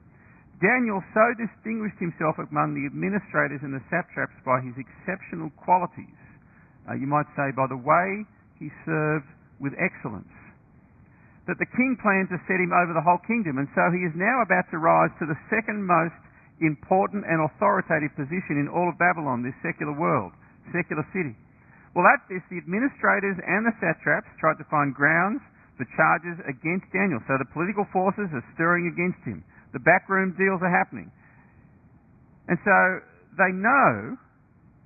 Daniel 0.64 1.04
so 1.12 1.26
distinguished 1.36 2.00
himself 2.00 2.40
among 2.40 2.80
the 2.80 2.88
administrators 2.88 3.60
and 3.60 3.76
the 3.76 3.84
satraps 3.92 4.40
by 4.48 4.64
his 4.64 4.72
exceptional 4.80 5.52
qualities. 5.60 6.16
Uh, 6.88 6.96
you 6.96 7.12
might 7.12 7.28
say 7.36 7.52
by 7.52 7.68
the 7.68 7.76
way 7.76 8.24
he 8.56 8.72
served 8.88 9.28
with 9.60 9.74
excellence. 9.80 10.32
That 11.46 11.62
the 11.62 11.70
king 11.78 11.94
planned 12.02 12.34
to 12.34 12.42
set 12.50 12.58
him 12.58 12.74
over 12.74 12.94
the 12.94 13.06
whole 13.06 13.22
kingdom, 13.24 13.62
and 13.62 13.70
so 13.78 13.94
he 13.94 14.02
is 14.02 14.16
now 14.18 14.42
about 14.42 14.66
to 14.74 14.82
rise 14.82 15.14
to 15.22 15.30
the 15.30 15.38
second 15.54 15.86
most 15.86 16.18
important 16.64 17.28
and 17.28 17.44
authoritative 17.44 18.16
position 18.18 18.58
in 18.58 18.72
all 18.72 18.88
of 18.90 18.98
Babylon, 18.98 19.44
this 19.44 19.56
secular 19.62 19.94
world, 19.94 20.34
secular 20.72 21.06
city. 21.14 21.36
Well, 21.94 22.08
at 22.12 22.26
this, 22.28 22.44
the 22.52 22.60
administrators 22.60 23.40
and 23.40 23.64
the 23.64 23.76
satraps 23.80 24.28
tried 24.40 24.60
to 24.60 24.68
find 24.68 24.92
grounds 24.92 25.40
for 25.80 25.88
charges 25.96 26.40
against 26.44 26.88
Daniel. 26.92 27.24
So 27.28 27.40
the 27.40 27.48
political 27.52 27.88
forces 27.92 28.32
are 28.36 28.46
stirring 28.56 28.92
against 28.92 29.24
him. 29.24 29.44
The 29.72 29.84
backroom 29.84 30.36
deals 30.36 30.64
are 30.64 30.72
happening. 30.72 31.12
And 32.48 32.60
so 32.64 32.78
they 33.40 33.52
know 33.52 34.16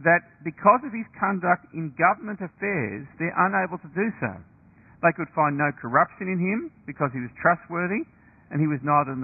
that 0.05 0.21
because 0.45 0.81
of 0.85 0.93
his 0.93 1.05
conduct 1.17 1.67
in 1.73 1.93
government 1.97 2.39
affairs, 2.39 3.05
they're 3.19 3.35
unable 3.35 3.77
to 3.81 3.89
do 3.93 4.07
so. 4.21 4.33
They 4.99 5.15
could 5.15 5.31
find 5.31 5.55
no 5.55 5.71
corruption 5.79 6.27
in 6.27 6.39
him 6.39 6.71
because 6.83 7.11
he 7.15 7.23
was 7.23 7.31
trustworthy 7.39 8.03
and 8.51 8.59
he 8.59 8.67
was 8.67 8.83
neither 8.83 9.15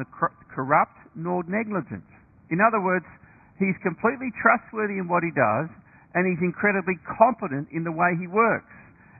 corrupt 0.53 0.97
nor 1.15 1.43
negligent. 1.47 2.05
In 2.47 2.63
other 2.63 2.79
words, 2.79 3.05
he's 3.59 3.75
completely 3.83 4.31
trustworthy 4.39 5.01
in 5.01 5.11
what 5.11 5.25
he 5.25 5.35
does 5.35 5.67
and 6.15 6.23
he's 6.23 6.39
incredibly 6.39 6.95
competent 7.03 7.67
in 7.75 7.83
the 7.83 7.91
way 7.91 8.15
he 8.15 8.27
works. 8.27 8.71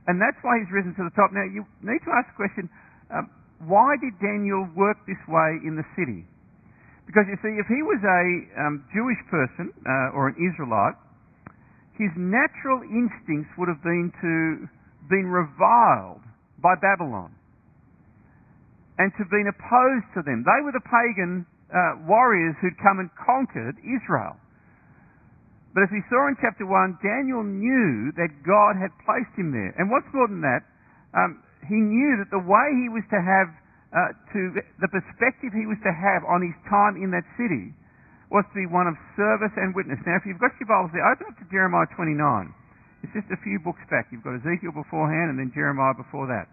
And 0.07 0.21
that's 0.21 0.37
why 0.45 0.61
he's 0.63 0.71
risen 0.71 0.95
to 0.95 1.03
the 1.03 1.13
top. 1.17 1.35
Now, 1.35 1.43
you 1.43 1.67
need 1.83 1.99
to 2.07 2.11
ask 2.15 2.31
the 2.31 2.39
question 2.39 2.69
um, 3.11 3.27
why 3.59 3.99
did 3.99 4.15
Daniel 4.23 4.67
work 4.75 4.97
this 5.07 5.19
way 5.27 5.59
in 5.65 5.75
the 5.75 5.87
city? 5.97 6.23
Because 7.05 7.27
you 7.29 7.37
see, 7.43 7.53
if 7.59 7.67
he 7.67 7.81
was 7.83 8.01
a 8.01 8.23
um, 8.63 8.85
Jewish 8.93 9.19
person 9.29 9.69
uh, 9.85 10.15
or 10.17 10.31
an 10.31 10.37
Israelite, 10.39 10.97
his 11.97 12.11
natural 12.17 12.81
instincts 12.83 13.51
would 13.57 13.69
have 13.69 13.81
been 13.83 14.11
to 14.19 14.67
been 15.07 15.29
reviled 15.29 16.25
by 16.61 16.75
Babylon 16.79 17.35
and 18.97 19.11
to 19.15 19.27
have 19.27 19.31
been 19.31 19.51
opposed 19.51 20.07
to 20.15 20.21
them. 20.23 20.43
They 20.47 20.59
were 20.63 20.71
the 20.71 20.83
pagan 20.83 21.43
uh, 21.67 22.07
warriors 22.07 22.55
who'd 22.63 22.79
come 22.79 23.03
and 23.03 23.11
conquered 23.19 23.75
Israel. 23.83 24.39
But 25.75 25.83
as 25.83 25.91
we 25.91 25.99
saw 26.07 26.31
in 26.31 26.39
chapter 26.39 26.63
1, 26.63 27.03
Daniel 27.03 27.43
knew 27.43 28.15
that 28.15 28.31
God 28.47 28.79
had 28.79 28.95
placed 29.03 29.35
him 29.35 29.51
there. 29.51 29.75
And 29.75 29.91
what's 29.91 30.07
more 30.15 30.31
than 30.31 30.39
that, 30.39 30.63
um, 31.11 31.43
he 31.67 31.75
knew 31.75 32.15
that 32.23 32.31
the 32.31 32.39
way 32.39 32.67
he 32.79 32.87
was 32.87 33.03
to 33.11 33.19
have, 33.19 33.51
uh, 33.91 34.15
to 34.31 34.39
the 34.79 34.87
perspective 34.87 35.51
he 35.51 35.67
was 35.67 35.75
to 35.83 35.91
have 35.91 36.23
on 36.23 36.39
his 36.39 36.55
time 36.71 36.95
in 36.95 37.11
that 37.11 37.27
city 37.35 37.75
was 38.31 38.47
to 38.55 38.55
be 38.55 38.67
one 38.71 38.87
of 38.87 38.95
service 39.19 39.51
and 39.59 39.75
witness. 39.75 39.99
Now, 40.07 40.15
if 40.15 40.23
you've 40.23 40.39
got 40.39 40.55
your 40.63 40.71
Bibles 40.71 40.95
there, 40.95 41.03
open 41.03 41.27
up 41.27 41.35
to 41.43 41.45
Jeremiah 41.51 41.91
29. 41.91 42.15
It's 43.05 43.13
just 43.13 43.29
a 43.29 43.37
few 43.45 43.61
books 43.61 43.85
back. 43.93 44.09
You've 44.09 44.25
got 44.25 44.33
Ezekiel 44.41 44.73
beforehand 44.73 45.29
and 45.29 45.37
then 45.37 45.53
Jeremiah 45.53 45.93
before 45.93 46.25
that. 46.25 46.49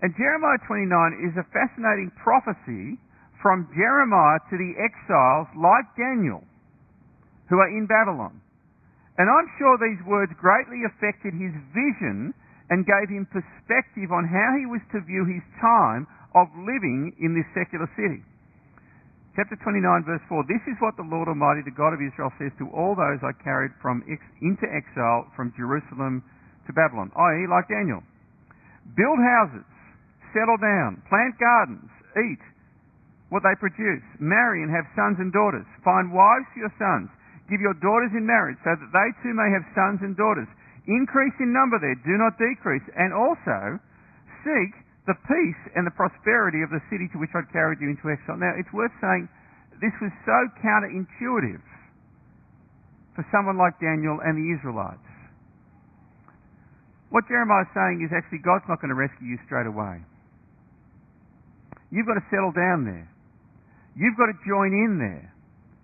And 0.00 0.16
Jeremiah 0.16 0.56
29 0.64 1.28
is 1.28 1.36
a 1.36 1.44
fascinating 1.52 2.08
prophecy 2.16 2.96
from 3.44 3.68
Jeremiah 3.76 4.40
to 4.48 4.56
the 4.56 4.72
exiles 4.80 5.52
like 5.60 5.84
Daniel 5.92 6.40
who 7.52 7.60
are 7.60 7.68
in 7.68 7.84
Babylon. 7.84 8.40
And 9.20 9.28
I'm 9.28 9.44
sure 9.60 9.76
these 9.76 10.00
words 10.08 10.32
greatly 10.40 10.88
affected 10.88 11.36
his 11.36 11.52
vision 11.76 12.32
and 12.72 12.88
gave 12.88 13.12
him 13.12 13.28
perspective 13.28 14.08
on 14.08 14.24
how 14.24 14.56
he 14.56 14.64
was 14.64 14.80
to 14.96 15.04
view 15.04 15.28
his 15.28 15.44
time 15.60 16.08
of 16.32 16.48
living 16.56 17.12
in 17.20 17.36
this 17.36 17.44
secular 17.52 17.92
city. 17.92 18.24
Chapter 19.34 19.58
29, 19.66 20.06
verse 20.06 20.22
4 20.30 20.46
This 20.46 20.62
is 20.70 20.78
what 20.78 20.94
the 20.94 21.02
Lord 21.02 21.26
Almighty, 21.26 21.66
the 21.66 21.74
God 21.74 21.90
of 21.90 21.98
Israel, 21.98 22.30
says 22.38 22.54
to 22.62 22.70
all 22.70 22.94
those 22.94 23.18
I 23.18 23.34
carried 23.42 23.74
from 23.82 24.06
ex- 24.06 24.22
into 24.38 24.62
exile 24.70 25.26
from 25.34 25.50
Jerusalem 25.58 26.22
to 26.66 26.72
Babylon, 26.72 27.10
i.e., 27.10 27.50
like 27.50 27.66
Daniel. 27.66 27.98
Build 28.94 29.18
houses, 29.18 29.66
settle 30.30 30.54
down, 30.62 31.02
plant 31.10 31.34
gardens, 31.42 31.90
eat 32.14 32.38
what 33.34 33.42
they 33.42 33.58
produce, 33.58 34.06
marry 34.22 34.62
and 34.62 34.70
have 34.70 34.86
sons 34.94 35.18
and 35.18 35.34
daughters, 35.34 35.66
find 35.82 36.14
wives 36.14 36.46
for 36.54 36.70
your 36.70 36.74
sons, 36.78 37.10
give 37.50 37.58
your 37.58 37.74
daughters 37.82 38.14
in 38.14 38.22
marriage 38.22 38.60
so 38.62 38.70
that 38.78 38.90
they 38.94 39.08
too 39.26 39.34
may 39.34 39.50
have 39.50 39.66
sons 39.74 39.98
and 40.06 40.14
daughters. 40.14 40.46
Increase 40.86 41.34
in 41.42 41.50
number 41.50 41.82
there, 41.82 41.98
do 42.06 42.14
not 42.14 42.38
decrease, 42.38 42.86
and 42.94 43.10
also 43.10 43.82
seek 44.46 44.83
the 45.04 45.16
peace 45.28 45.62
and 45.76 45.84
the 45.84 45.92
prosperity 45.92 46.64
of 46.64 46.72
the 46.72 46.80
city 46.88 47.12
to 47.12 47.20
which 47.20 47.32
I'd 47.36 47.48
carried 47.52 47.80
you 47.80 47.92
into 47.92 48.08
exile. 48.08 48.40
Now, 48.40 48.56
it's 48.56 48.72
worth 48.72 48.92
saying 49.04 49.28
this 49.80 49.92
was 50.00 50.12
so 50.24 50.38
counterintuitive 50.64 51.64
for 53.12 53.24
someone 53.28 53.60
like 53.60 53.76
Daniel 53.78 54.24
and 54.24 54.32
the 54.32 54.48
Israelites. 54.56 55.04
What 57.12 57.28
Jeremiah 57.28 57.68
is 57.68 57.72
saying 57.76 58.02
is 58.02 58.10
actually 58.10 58.42
God's 58.42 58.66
not 58.66 58.80
going 58.80 58.90
to 58.90 58.98
rescue 58.98 59.36
you 59.36 59.38
straight 59.46 59.68
away. 59.68 60.02
You've 61.92 62.08
got 62.10 62.18
to 62.18 62.26
settle 62.32 62.50
down 62.50 62.88
there. 62.88 63.06
You've 63.94 64.18
got 64.18 64.26
to 64.26 64.36
join 64.42 64.74
in 64.74 64.98
there. 64.98 65.30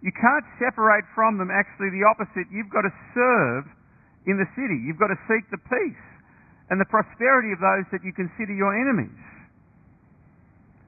You 0.02 0.10
can't 0.16 0.42
separate 0.58 1.06
from 1.14 1.38
them. 1.38 1.52
Actually, 1.52 1.94
the 1.94 2.02
opposite. 2.08 2.50
You've 2.50 2.72
got 2.72 2.82
to 2.82 2.94
serve 3.14 3.68
in 4.26 4.40
the 4.40 4.48
city. 4.58 4.80
You've 4.82 4.98
got 4.98 5.12
to 5.12 5.20
seek 5.30 5.46
the 5.54 5.60
peace 5.70 6.09
and 6.70 6.78
the 6.78 6.86
prosperity 6.86 7.50
of 7.50 7.58
those 7.58 7.86
that 7.90 8.06
you 8.06 8.14
consider 8.14 8.54
your 8.54 8.70
enemies. 8.70 9.18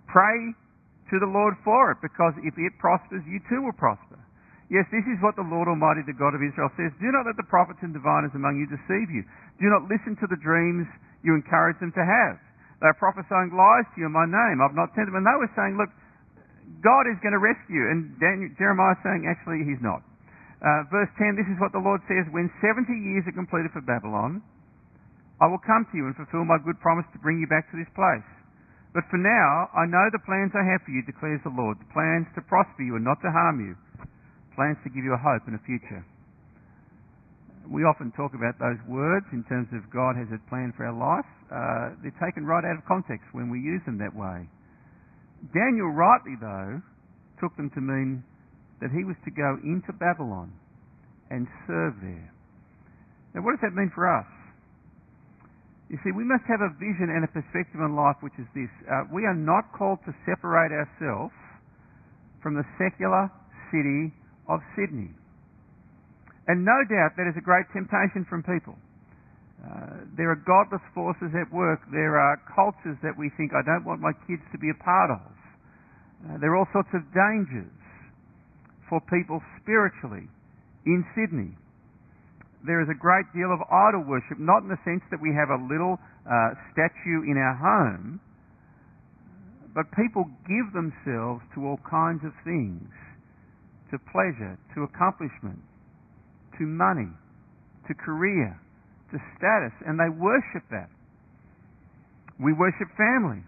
Pray 0.07 0.55
to 1.11 1.19
the 1.19 1.29
Lord 1.29 1.59
for 1.67 1.93
it, 1.93 1.99
because 2.01 2.33
if 2.41 2.55
it 2.57 2.73
prospers, 2.79 3.21
you 3.27 3.43
too 3.51 3.61
will 3.67 3.77
prosper. 3.77 4.17
Yes, 4.73 4.89
this 4.89 5.05
is 5.05 5.21
what 5.21 5.37
the 5.37 5.45
Lord 5.45 5.69
Almighty, 5.69 6.01
the 6.09 6.17
God 6.17 6.33
of 6.33 6.41
Israel, 6.41 6.73
says. 6.81 6.89
Do 6.97 7.12
not 7.12 7.29
let 7.29 7.37
the 7.37 7.45
prophets 7.45 7.85
and 7.85 7.93
diviners 7.93 8.33
among 8.33 8.57
you 8.57 8.65
deceive 8.65 9.12
you. 9.12 9.21
Do 9.61 9.69
not 9.69 9.85
listen 9.85 10.17
to 10.17 10.27
the 10.31 10.41
dreams 10.41 10.89
you 11.21 11.37
encourage 11.37 11.77
them 11.77 11.93
to 11.93 12.01
have. 12.01 12.41
They 12.81 12.89
are 12.89 12.97
prophesying 12.97 13.53
lies 13.53 13.85
to 13.93 13.97
you 14.01 14.09
in 14.09 14.17
my 14.17 14.25
name. 14.25 14.65
I've 14.65 14.73
not 14.73 14.97
sent 14.97 15.12
them. 15.12 15.21
And 15.21 15.29
they 15.29 15.37
were 15.37 15.53
saying, 15.53 15.77
look, 15.77 15.93
God 16.81 17.05
is 17.05 17.21
going 17.21 17.37
to 17.37 17.43
rescue. 17.43 17.85
And 17.93 18.17
Daniel, 18.17 18.49
Jeremiah 18.57 18.97
is 18.97 19.03
saying, 19.05 19.29
actually, 19.29 19.62
he's 19.69 19.83
not. 19.85 20.01
Uh, 20.65 20.89
verse 20.89 21.11
10, 21.21 21.37
this 21.37 21.47
is 21.53 21.61
what 21.61 21.77
the 21.77 21.83
Lord 21.83 22.01
says. 22.09 22.25
When 22.33 22.49
70 22.65 22.89
years 22.91 23.29
are 23.29 23.37
completed 23.37 23.77
for 23.77 23.85
Babylon, 23.85 24.41
I 25.43 25.51
will 25.51 25.59
come 25.59 25.83
to 25.91 25.95
you 25.99 26.07
and 26.07 26.15
fulfill 26.15 26.47
my 26.47 26.63
good 26.63 26.79
promise 26.79 27.03
to 27.11 27.19
bring 27.19 27.43
you 27.43 27.51
back 27.51 27.67
to 27.75 27.77
this 27.77 27.91
place. 27.99 28.23
But 28.95 29.03
for 29.11 29.19
now, 29.19 29.67
I 29.75 29.91
know 29.91 30.07
the 30.15 30.23
plans 30.23 30.55
I 30.55 30.63
have 30.63 30.87
for 30.87 30.95
you, 30.95 31.03
declares 31.03 31.43
the 31.43 31.51
Lord. 31.51 31.83
The 31.83 31.91
plans 31.91 32.31
to 32.39 32.47
prosper 32.47 32.87
you 32.87 32.95
and 32.95 33.03
not 33.03 33.19
to 33.27 33.31
harm 33.35 33.59
you. 33.59 33.75
Plans 34.55 34.79
to 34.87 34.93
give 34.95 35.03
you 35.03 35.11
a 35.11 35.19
hope 35.19 35.43
and 35.51 35.59
a 35.59 35.63
future. 35.67 36.07
We 37.67 37.83
often 37.83 38.15
talk 38.15 38.39
about 38.39 38.61
those 38.63 38.79
words 38.87 39.27
in 39.35 39.43
terms 39.51 39.67
of 39.75 39.83
God 39.91 40.15
has 40.15 40.31
a 40.31 40.39
plan 40.47 40.77
for 40.77 40.87
our 40.87 40.95
life. 40.95 41.31
Uh, 41.51 41.99
they're 42.07 42.21
taken 42.23 42.47
right 42.47 42.63
out 42.63 42.79
of 42.79 42.87
context 42.87 43.27
when 43.35 43.51
we 43.51 43.59
use 43.59 43.83
them 43.83 43.99
that 43.99 44.15
way. 44.15 44.47
Daniel 45.51 45.91
rightly, 45.91 46.39
though, 46.39 46.79
took 47.43 47.57
them 47.59 47.73
to 47.75 47.81
mean 47.83 48.23
that 48.79 48.95
he 48.95 49.03
was 49.03 49.17
to 49.25 49.33
go 49.35 49.59
into 49.67 49.91
Babylon 49.97 50.55
and 51.35 51.49
serve 51.67 51.99
there. 51.99 52.31
Now, 53.35 53.43
what 53.43 53.59
does 53.59 53.65
that 53.67 53.75
mean 53.75 53.91
for 53.91 54.07
us? 54.07 54.29
You 55.93 56.01
see, 56.01 56.09
we 56.17 56.25
must 56.25 56.49
have 56.49 56.65
a 56.65 56.73
vision 56.81 57.13
and 57.13 57.21
a 57.21 57.29
perspective 57.29 57.77
on 57.77 57.93
life 57.93 58.17
which 58.25 58.33
is 58.41 58.49
this. 58.57 58.73
Uh, 58.89 59.05
we 59.13 59.29
are 59.29 59.37
not 59.37 59.69
called 59.77 60.01
to 60.09 60.17
separate 60.25 60.73
ourselves 60.73 61.37
from 62.41 62.57
the 62.57 62.65
secular 62.81 63.29
city 63.69 64.09
of 64.49 64.65
Sydney. 64.73 65.13
And 66.49 66.65
no 66.65 66.81
doubt 66.89 67.21
that 67.21 67.29
is 67.29 67.37
a 67.37 67.45
great 67.45 67.69
temptation 67.77 68.25
from 68.25 68.41
people. 68.41 68.73
Uh, 69.61 70.09
there 70.17 70.33
are 70.33 70.41
godless 70.41 70.81
forces 70.97 71.29
at 71.37 71.53
work. 71.53 71.85
There 71.93 72.17
are 72.17 72.41
cultures 72.49 72.97
that 73.05 73.13
we 73.13 73.29
think, 73.37 73.53
I 73.53 73.61
don't 73.61 73.85
want 73.85 74.01
my 74.01 74.17
kids 74.25 74.43
to 74.51 74.59
be 74.59 74.73
a 74.73 74.79
part 74.81 75.13
of. 75.13 75.29
Uh, 75.29 76.41
there 76.41 76.57
are 76.57 76.65
all 76.65 76.73
sorts 76.73 76.91
of 76.97 77.05
dangers 77.13 77.69
for 78.89 78.97
people 79.13 79.45
spiritually 79.61 80.25
in 80.89 81.05
Sydney 81.13 81.53
there 82.66 82.81
is 82.81 82.88
a 82.88 82.99
great 82.99 83.26
deal 83.35 83.50
of 83.50 83.59
idol 83.71 84.07
worship, 84.07 84.38
not 84.38 84.62
in 84.62 84.71
the 84.71 84.78
sense 84.87 85.02
that 85.11 85.19
we 85.19 85.35
have 85.35 85.50
a 85.50 85.59
little 85.59 85.99
uh, 86.26 86.54
statue 86.71 87.26
in 87.26 87.35
our 87.35 87.59
home, 87.59 88.21
but 89.75 89.88
people 89.97 90.28
give 90.47 90.71
themselves 90.71 91.42
to 91.54 91.66
all 91.66 91.81
kinds 91.88 92.23
of 92.23 92.33
things 92.45 92.87
to 93.90 93.99
pleasure, 94.12 94.57
to 94.75 94.85
accomplishment, 94.85 95.59
to 96.59 96.64
money, 96.64 97.11
to 97.88 97.92
career, 97.95 98.57
to 99.11 99.19
status, 99.37 99.75
and 99.85 99.99
they 99.99 100.09
worship 100.09 100.64
that. 100.71 100.88
We 102.38 102.52
worship 102.52 102.88
family. 102.97 103.45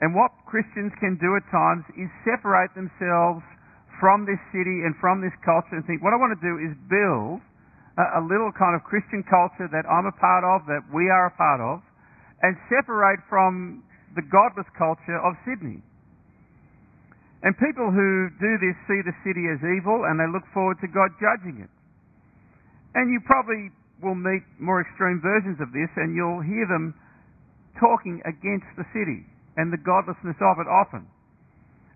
And 0.00 0.14
what 0.16 0.32
Christians 0.48 0.92
can 0.96 1.20
do 1.20 1.36
at 1.36 1.44
times 1.52 1.84
is 1.92 2.08
separate 2.24 2.72
themselves 2.72 3.44
from 4.00 4.24
this 4.24 4.40
city 4.50 4.82
and 4.82 4.96
from 4.98 5.20
this 5.20 5.36
culture 5.44 5.76
and 5.76 5.84
think, 5.84 6.00
what 6.00 6.16
I 6.16 6.18
want 6.18 6.32
to 6.32 6.42
do 6.42 6.56
is 6.56 6.72
build 6.88 7.44
a, 8.00 8.18
a 8.18 8.22
little 8.24 8.50
kind 8.56 8.72
of 8.72 8.82
Christian 8.82 9.20
culture 9.28 9.68
that 9.68 9.84
I'm 9.84 10.08
a 10.08 10.16
part 10.16 10.42
of, 10.42 10.64
that 10.66 10.88
we 10.88 11.12
are 11.12 11.28
a 11.28 11.34
part 11.36 11.60
of, 11.60 11.84
and 12.40 12.56
separate 12.72 13.20
from 13.28 13.84
the 14.16 14.24
godless 14.24 14.66
culture 14.74 15.20
of 15.20 15.36
Sydney. 15.44 15.84
And 17.44 17.52
people 17.60 17.92
who 17.92 18.32
do 18.40 18.52
this 18.60 18.76
see 18.88 19.00
the 19.04 19.16
city 19.24 19.44
as 19.52 19.60
evil 19.60 20.08
and 20.08 20.16
they 20.16 20.28
look 20.28 20.44
forward 20.52 20.80
to 20.80 20.88
God 20.88 21.12
judging 21.20 21.60
it. 21.60 21.72
And 22.96 23.12
you 23.12 23.20
probably 23.24 23.70
will 24.02 24.16
meet 24.16 24.44
more 24.58 24.80
extreme 24.80 25.20
versions 25.20 25.60
of 25.60 25.72
this 25.72 25.88
and 25.96 26.16
you'll 26.16 26.44
hear 26.44 26.64
them 26.68 26.92
talking 27.80 28.20
against 28.28 28.68
the 28.76 28.84
city 28.92 29.24
and 29.56 29.72
the 29.72 29.80
godlessness 29.80 30.36
of 30.40 30.60
it 30.60 30.68
often 30.68 31.08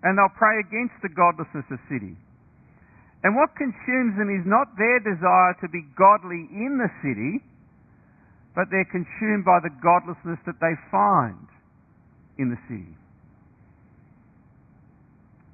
and 0.05 0.21
they'll 0.21 0.37
pray 0.37 0.61
against 0.61 0.95
the 1.01 1.09
godlessness 1.09 1.65
of 1.73 1.81
city. 1.89 2.13
And 3.25 3.33
what 3.33 3.57
consumes 3.57 4.21
them 4.21 4.29
is 4.29 4.45
not 4.45 4.69
their 4.77 5.01
desire 5.01 5.57
to 5.65 5.69
be 5.73 5.81
godly 5.97 6.45
in 6.53 6.77
the 6.77 6.93
city, 7.01 7.41
but 8.53 8.69
they're 8.69 8.87
consumed 8.93 9.49
by 9.49 9.65
the 9.65 9.73
godlessness 9.81 10.39
that 10.45 10.61
they 10.61 10.77
find 10.93 11.49
in 12.37 12.53
the 12.53 12.61
city. 12.69 12.93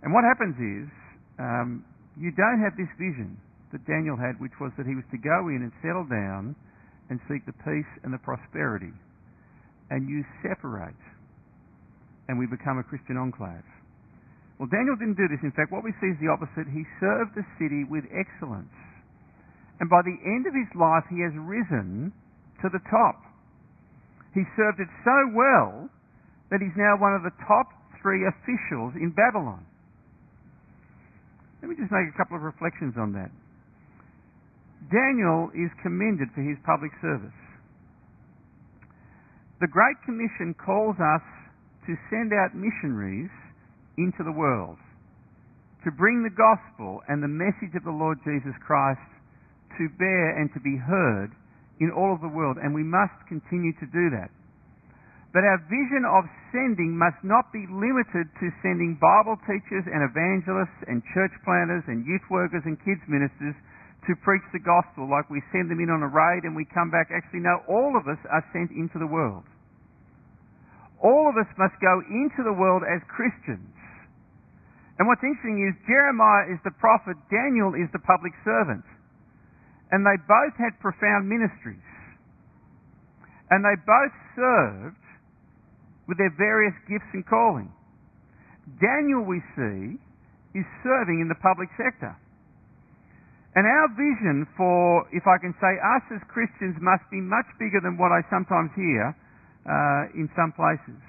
And 0.03 0.11
what 0.11 0.27
happens 0.27 0.59
is, 0.59 0.91
um, 1.39 1.87
you 2.19 2.35
don't 2.35 2.59
have 2.59 2.75
this 2.75 2.91
vision 2.99 3.39
that 3.71 3.87
Daniel 3.87 4.19
had, 4.19 4.35
which 4.43 4.59
was 4.59 4.75
that 4.77 4.85
he 4.85 4.99
was 4.99 5.07
to 5.15 5.21
go 5.23 5.47
in 5.47 5.63
and 5.63 5.71
settle 5.79 6.05
down 6.11 6.59
and 7.09 7.23
seek 7.31 7.47
the 7.47 7.55
peace 7.63 7.93
and 8.03 8.11
the 8.11 8.19
prosperity. 8.19 8.93
And 9.91 10.11
you 10.11 10.27
separate, 10.43 10.99
and 12.27 12.39
we 12.39 12.47
become 12.51 12.79
a 12.79 12.83
Christian 12.83 13.17
enclave. 13.17 13.63
Well, 14.61 14.69
Daniel 14.69 14.93
didn't 14.93 15.17
do 15.17 15.25
this. 15.25 15.41
In 15.41 15.57
fact, 15.57 15.73
what 15.73 15.81
we 15.81 15.97
see 16.05 16.13
is 16.13 16.21
the 16.21 16.29
opposite. 16.29 16.69
He 16.69 16.85
served 17.01 17.33
the 17.33 17.49
city 17.57 17.89
with 17.89 18.05
excellence. 18.13 18.77
And 19.81 19.89
by 19.89 20.05
the 20.05 20.13
end 20.21 20.45
of 20.45 20.53
his 20.53 20.69
life, 20.77 21.09
he 21.09 21.25
has 21.25 21.33
risen 21.33 22.13
to 22.61 22.69
the 22.69 22.85
top. 22.93 23.25
He 24.37 24.45
served 24.61 24.77
it 24.77 24.93
so 25.01 25.17
well 25.33 25.89
that 26.53 26.61
he's 26.61 26.77
now 26.77 27.01
one 27.01 27.17
of 27.17 27.25
the 27.25 27.33
top 27.49 27.73
three 28.05 28.29
officials 28.29 28.93
in 29.01 29.17
Babylon. 29.17 29.65
Let 31.65 31.73
me 31.73 31.77
just 31.81 31.89
make 31.89 32.13
a 32.13 32.17
couple 32.21 32.37
of 32.37 32.45
reflections 32.45 33.01
on 33.01 33.17
that. 33.17 33.33
Daniel 34.93 35.49
is 35.57 35.73
commended 35.81 36.29
for 36.37 36.45
his 36.45 36.61
public 36.69 36.93
service. 37.01 37.41
The 39.65 39.73
Great 39.73 39.97
Commission 40.05 40.53
calls 40.53 41.01
us 41.01 41.25
to 41.89 41.97
send 42.13 42.37
out 42.37 42.53
missionaries 42.53 43.33
into 44.01 44.25
the 44.25 44.33
world 44.33 44.81
to 45.85 45.91
bring 45.93 46.21
the 46.25 46.33
gospel 46.33 47.01
and 47.09 47.21
the 47.21 47.31
message 47.31 47.73
of 47.77 47.85
the 47.85 47.93
Lord 47.93 48.21
Jesus 48.25 48.53
Christ 48.61 49.01
to 49.81 49.89
bear 49.97 50.37
and 50.37 50.53
to 50.53 50.61
be 50.61 50.77
heard 50.77 51.33
in 51.81 51.89
all 51.89 52.13
of 52.13 52.21
the 52.21 52.29
world, 52.29 52.61
and 52.61 52.77
we 52.77 52.85
must 52.85 53.17
continue 53.25 53.73
to 53.81 53.89
do 53.89 54.13
that. 54.13 54.29
But 55.33 55.47
our 55.47 55.63
vision 55.71 56.05
of 56.05 56.29
sending 56.53 56.99
must 56.99 57.23
not 57.25 57.49
be 57.55 57.65
limited 57.71 58.29
to 58.29 58.47
sending 58.61 58.99
Bible 59.01 59.41
teachers 59.49 59.87
and 59.89 60.05
evangelists 60.05 60.85
and 60.91 61.01
church 61.17 61.33
planters 61.47 61.87
and 61.89 62.05
youth 62.05 62.27
workers 62.29 62.67
and 62.67 62.77
kids 62.85 63.01
ministers 63.09 63.57
to 64.11 64.13
preach 64.21 64.45
the 64.53 64.61
gospel 64.61 65.09
like 65.09 65.31
we 65.31 65.41
send 65.55 65.71
them 65.71 65.79
in 65.79 65.89
on 65.89 66.03
a 66.03 66.11
raid 66.11 66.43
and 66.45 66.53
we 66.53 66.67
come 66.67 66.91
back. 66.91 67.09
Actually, 67.15 67.47
no, 67.47 67.63
all 67.71 67.95
of 67.97 68.11
us 68.11 68.21
are 68.29 68.45
sent 68.53 68.75
into 68.75 68.99
the 68.99 69.07
world. 69.07 69.47
All 70.99 71.31
of 71.31 71.39
us 71.39 71.49
must 71.57 71.79
go 71.81 72.03
into 72.11 72.43
the 72.45 72.53
world 72.53 72.83
as 72.85 73.01
Christians 73.09 73.80
and 75.01 75.09
what's 75.09 75.25
interesting 75.25 75.65
is 75.65 75.73
Jeremiah 75.89 76.53
is 76.53 76.61
the 76.61 76.77
prophet, 76.77 77.17
Daniel 77.33 77.73
is 77.73 77.89
the 77.89 78.05
public 78.05 78.37
servant. 78.45 78.85
And 79.89 80.05
they 80.05 80.21
both 80.29 80.53
had 80.61 80.77
profound 80.77 81.25
ministries. 81.25 81.89
And 83.49 83.65
they 83.65 83.81
both 83.81 84.13
served 84.37 85.01
with 86.05 86.21
their 86.21 86.37
various 86.37 86.77
gifts 86.85 87.09
and 87.17 87.25
calling. 87.25 87.73
Daniel, 88.77 89.25
we 89.25 89.41
see, 89.57 89.97
is 90.53 90.69
serving 90.85 91.25
in 91.25 91.33
the 91.33 91.41
public 91.41 91.73
sector. 91.81 92.13
And 93.57 93.65
our 93.65 93.89
vision 93.97 94.45
for, 94.53 95.09
if 95.17 95.25
I 95.25 95.41
can 95.41 95.57
say, 95.65 95.81
us 95.81 96.05
as 96.13 96.21
Christians 96.29 96.77
must 96.77 97.09
be 97.09 97.25
much 97.25 97.49
bigger 97.57 97.81
than 97.81 97.97
what 97.97 98.13
I 98.13 98.21
sometimes 98.29 98.69
hear 98.77 99.17
uh, 99.65 100.13
in 100.13 100.29
some 100.37 100.53
places 100.53 101.01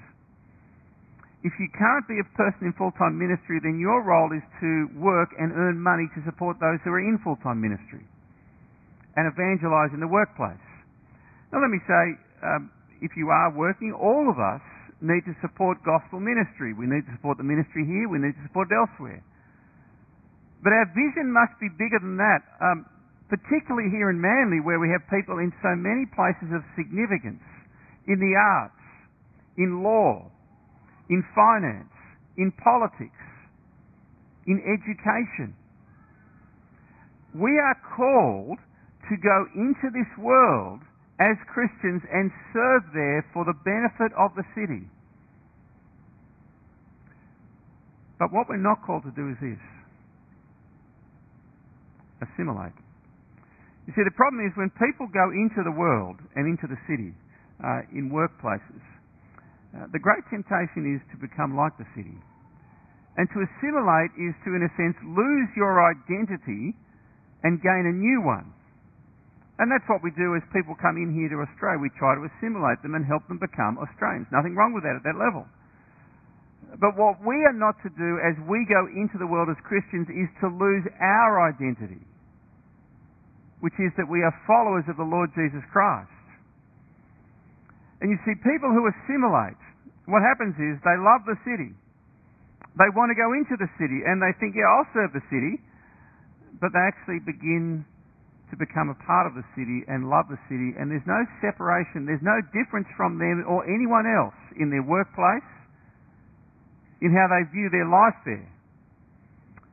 if 1.42 1.52
you 1.58 1.66
can't 1.74 2.06
be 2.06 2.22
a 2.22 2.28
person 2.38 2.70
in 2.70 2.72
full-time 2.78 3.18
ministry, 3.18 3.58
then 3.58 3.82
your 3.82 4.06
role 4.06 4.30
is 4.30 4.46
to 4.62 4.86
work 4.94 5.34
and 5.38 5.50
earn 5.50 5.74
money 5.74 6.06
to 6.14 6.22
support 6.22 6.62
those 6.62 6.78
who 6.86 6.94
are 6.94 7.02
in 7.02 7.18
full-time 7.22 7.58
ministry 7.58 8.06
and 9.18 9.26
evangelize 9.26 9.90
in 9.90 9.98
the 9.98 10.08
workplace. 10.08 10.62
Now 11.50 11.60
let 11.60 11.68
me 11.68 11.82
say, 11.84 12.04
um, 12.46 12.70
if 13.02 13.18
you 13.18 13.28
are 13.28 13.50
working, 13.50 13.90
all 13.92 14.30
of 14.30 14.38
us 14.38 14.62
need 15.02 15.26
to 15.26 15.34
support 15.42 15.82
gospel 15.82 16.22
ministry. 16.22 16.72
We 16.72 16.86
need 16.86 17.04
to 17.10 17.12
support 17.18 17.36
the 17.36 17.44
ministry 17.44 17.84
here, 17.84 18.06
we 18.06 18.22
need 18.22 18.38
to 18.38 18.44
support 18.46 18.70
it 18.70 18.78
elsewhere. 18.78 19.20
But 20.62 20.70
our 20.70 20.86
vision 20.94 21.34
must 21.34 21.58
be 21.58 21.66
bigger 21.74 21.98
than 21.98 22.16
that, 22.22 22.40
um, 22.62 22.86
particularly 23.26 23.90
here 23.90 24.14
in 24.14 24.22
Manly 24.22 24.62
where 24.62 24.78
we 24.78 24.94
have 24.94 25.02
people 25.10 25.42
in 25.42 25.50
so 25.58 25.74
many 25.74 26.06
places 26.14 26.54
of 26.54 26.62
significance, 26.78 27.42
in 28.06 28.22
the 28.22 28.38
arts, 28.38 28.78
in 29.58 29.82
law, 29.82 30.31
in 31.08 31.24
finance, 31.34 31.92
in 32.36 32.52
politics, 32.62 33.22
in 34.46 34.60
education. 34.62 35.54
We 37.34 37.58
are 37.58 37.76
called 37.96 38.58
to 39.08 39.14
go 39.16 39.46
into 39.54 39.88
this 39.92 40.08
world 40.18 40.80
as 41.20 41.36
Christians 41.52 42.02
and 42.10 42.30
serve 42.52 42.82
there 42.94 43.24
for 43.32 43.44
the 43.44 43.54
benefit 43.64 44.12
of 44.18 44.34
the 44.34 44.44
city. 44.54 44.88
But 48.18 48.32
what 48.32 48.48
we're 48.48 48.62
not 48.62 48.82
called 48.86 49.02
to 49.04 49.14
do 49.14 49.30
is 49.30 49.38
this 49.40 49.62
assimilate. 52.22 52.76
You 53.86 53.92
see, 53.98 54.06
the 54.06 54.14
problem 54.14 54.46
is 54.46 54.54
when 54.54 54.70
people 54.78 55.10
go 55.10 55.34
into 55.34 55.66
the 55.66 55.74
world 55.74 56.22
and 56.38 56.46
into 56.46 56.70
the 56.70 56.78
city 56.86 57.10
uh, 57.58 57.82
in 57.90 58.14
workplaces, 58.14 58.82
uh, 59.72 59.88
the 59.92 59.98
great 59.98 60.20
temptation 60.28 60.84
is 60.84 61.00
to 61.12 61.16
become 61.16 61.56
like 61.56 61.72
the 61.80 61.88
city. 61.96 62.16
And 63.16 63.28
to 63.32 63.44
assimilate 63.44 64.12
is 64.16 64.32
to, 64.44 64.56
in 64.56 64.64
a 64.64 64.72
sense, 64.76 64.96
lose 65.04 65.48
your 65.56 65.80
identity 65.84 66.76
and 67.44 67.60
gain 67.60 67.84
a 67.88 67.94
new 67.96 68.24
one. 68.24 68.52
And 69.60 69.68
that's 69.68 69.84
what 69.88 70.00
we 70.00 70.12
do 70.16 70.32
as 70.36 70.42
people 70.52 70.76
come 70.76 70.96
in 70.96 71.12
here 71.12 71.28
to 71.28 71.38
Australia. 71.44 71.80
We 71.80 71.92
try 72.00 72.16
to 72.16 72.24
assimilate 72.24 72.80
them 72.80 72.96
and 72.96 73.04
help 73.04 73.24
them 73.28 73.36
become 73.36 73.76
Australians. 73.80 74.28
Nothing 74.32 74.56
wrong 74.56 74.72
with 74.72 74.84
that 74.84 74.96
at 74.96 75.04
that 75.04 75.16
level. 75.16 75.44
But 76.80 76.96
what 76.96 77.20
we 77.20 77.36
are 77.44 77.56
not 77.56 77.76
to 77.84 77.90
do 77.92 78.10
as 78.24 78.32
we 78.48 78.64
go 78.64 78.88
into 78.88 79.20
the 79.20 79.28
world 79.28 79.52
as 79.52 79.60
Christians 79.64 80.08
is 80.08 80.28
to 80.40 80.48
lose 80.48 80.84
our 81.00 81.52
identity, 81.52 82.00
which 83.60 83.76
is 83.76 83.92
that 84.00 84.08
we 84.08 84.24
are 84.24 84.32
followers 84.48 84.88
of 84.88 84.96
the 84.96 85.04
Lord 85.04 85.28
Jesus 85.36 85.64
Christ. 85.68 86.11
And 88.02 88.10
you 88.10 88.18
see, 88.26 88.34
people 88.42 88.74
who 88.74 88.90
assimilate, 88.90 89.62
what 90.10 90.26
happens 90.26 90.58
is 90.58 90.74
they 90.82 90.98
love 90.98 91.22
the 91.22 91.38
city. 91.46 91.70
They 92.74 92.90
want 92.98 93.14
to 93.14 93.16
go 93.16 93.30
into 93.30 93.54
the 93.54 93.70
city 93.78 94.02
and 94.02 94.18
they 94.18 94.34
think, 94.42 94.58
yeah, 94.58 94.66
I'll 94.66 94.90
serve 94.90 95.14
the 95.14 95.22
city. 95.30 95.62
But 96.58 96.74
they 96.74 96.82
actually 96.82 97.22
begin 97.22 97.86
to 98.52 98.56
become 98.60 98.92
a 98.92 98.98
part 99.08 99.24
of 99.24 99.32
the 99.32 99.46
city 99.56 99.80
and 99.88 100.12
love 100.12 100.28
the 100.28 100.36
city, 100.44 100.76
and 100.76 100.92
there's 100.92 101.08
no 101.08 101.24
separation, 101.40 102.04
there's 102.04 102.20
no 102.20 102.36
difference 102.52 102.84
from 103.00 103.16
them 103.16 103.40
or 103.48 103.64
anyone 103.64 104.04
else 104.04 104.36
in 104.60 104.68
their 104.68 104.84
workplace, 104.84 105.48
in 107.00 107.16
how 107.16 107.24
they 107.32 107.48
view 107.48 107.72
their 107.72 107.88
life 107.88 108.14
there. 108.28 108.44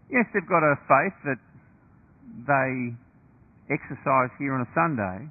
Yes, 0.08 0.24
they've 0.32 0.48
got 0.48 0.63
a 0.63 0.80
faith 0.88 1.18
that 1.28 1.42
they 2.48 2.96
exercise 3.68 4.32
here 4.39 4.56
on 4.56 4.63
a 4.63 4.70
Sunday, 4.72 5.28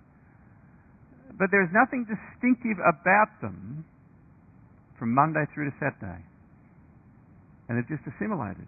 but 1.38 1.54
there 1.54 1.62
is 1.62 1.70
nothing 1.70 2.02
distinctive 2.04 2.82
about 2.82 3.30
them 3.40 3.86
from 4.98 5.14
Monday 5.14 5.46
through 5.54 5.70
to 5.70 5.74
Saturday. 5.78 6.18
And 7.70 7.78
they've 7.78 7.86
just 7.86 8.02
assimilated. 8.10 8.66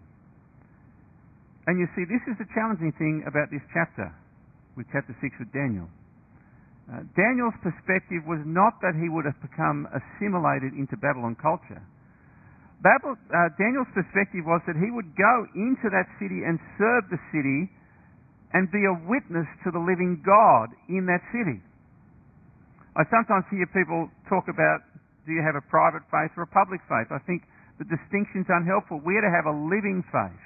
And 1.67 1.77
you 1.77 1.85
see, 1.93 2.07
this 2.07 2.23
is 2.25 2.39
the 2.39 2.47
challenging 2.55 2.95
thing 2.95 3.27
about 3.27 3.51
this 3.51 3.61
chapter, 3.75 4.09
with 4.79 4.87
chapter 4.89 5.13
6 5.19 5.35
with 5.37 5.51
Daniel. 5.51 5.91
Uh, 6.89 7.05
Daniel's 7.13 7.55
perspective 7.61 8.23
was 8.25 8.41
not 8.47 8.81
that 8.81 8.97
he 8.97 9.11
would 9.11 9.27
have 9.27 9.37
become 9.43 9.85
assimilated 9.91 10.73
into 10.73 10.97
Babylon 10.97 11.37
culture. 11.37 11.83
Babel, 12.81 13.13
uh, 13.13 13.53
Daniel's 13.61 13.91
perspective 13.93 14.41
was 14.41 14.59
that 14.65 14.73
he 14.73 14.89
would 14.89 15.13
go 15.13 15.45
into 15.53 15.85
that 15.93 16.09
city 16.17 16.41
and 16.41 16.57
serve 16.81 17.05
the 17.13 17.21
city 17.29 17.69
and 18.57 18.67
be 18.73 18.81
a 18.89 18.95
witness 19.05 19.45
to 19.63 19.69
the 19.69 19.79
living 19.79 20.19
God 20.25 20.73
in 20.89 21.05
that 21.05 21.21
city. 21.29 21.61
I 22.95 23.07
sometimes 23.07 23.47
hear 23.47 23.67
people 23.71 24.11
talk 24.27 24.51
about 24.51 24.83
do 25.25 25.31
you 25.31 25.43
have 25.45 25.55
a 25.55 25.63
private 25.69 26.03
faith 26.11 26.35
or 26.35 26.43
a 26.43 26.51
public 26.51 26.81
faith? 26.89 27.07
I 27.07 27.21
think 27.23 27.47
the 27.79 27.87
distinction's 27.87 28.49
unhelpful. 28.49 28.99
We're 29.05 29.21
to 29.21 29.31
have 29.31 29.47
a 29.47 29.55
living 29.55 30.03
faith 30.11 30.45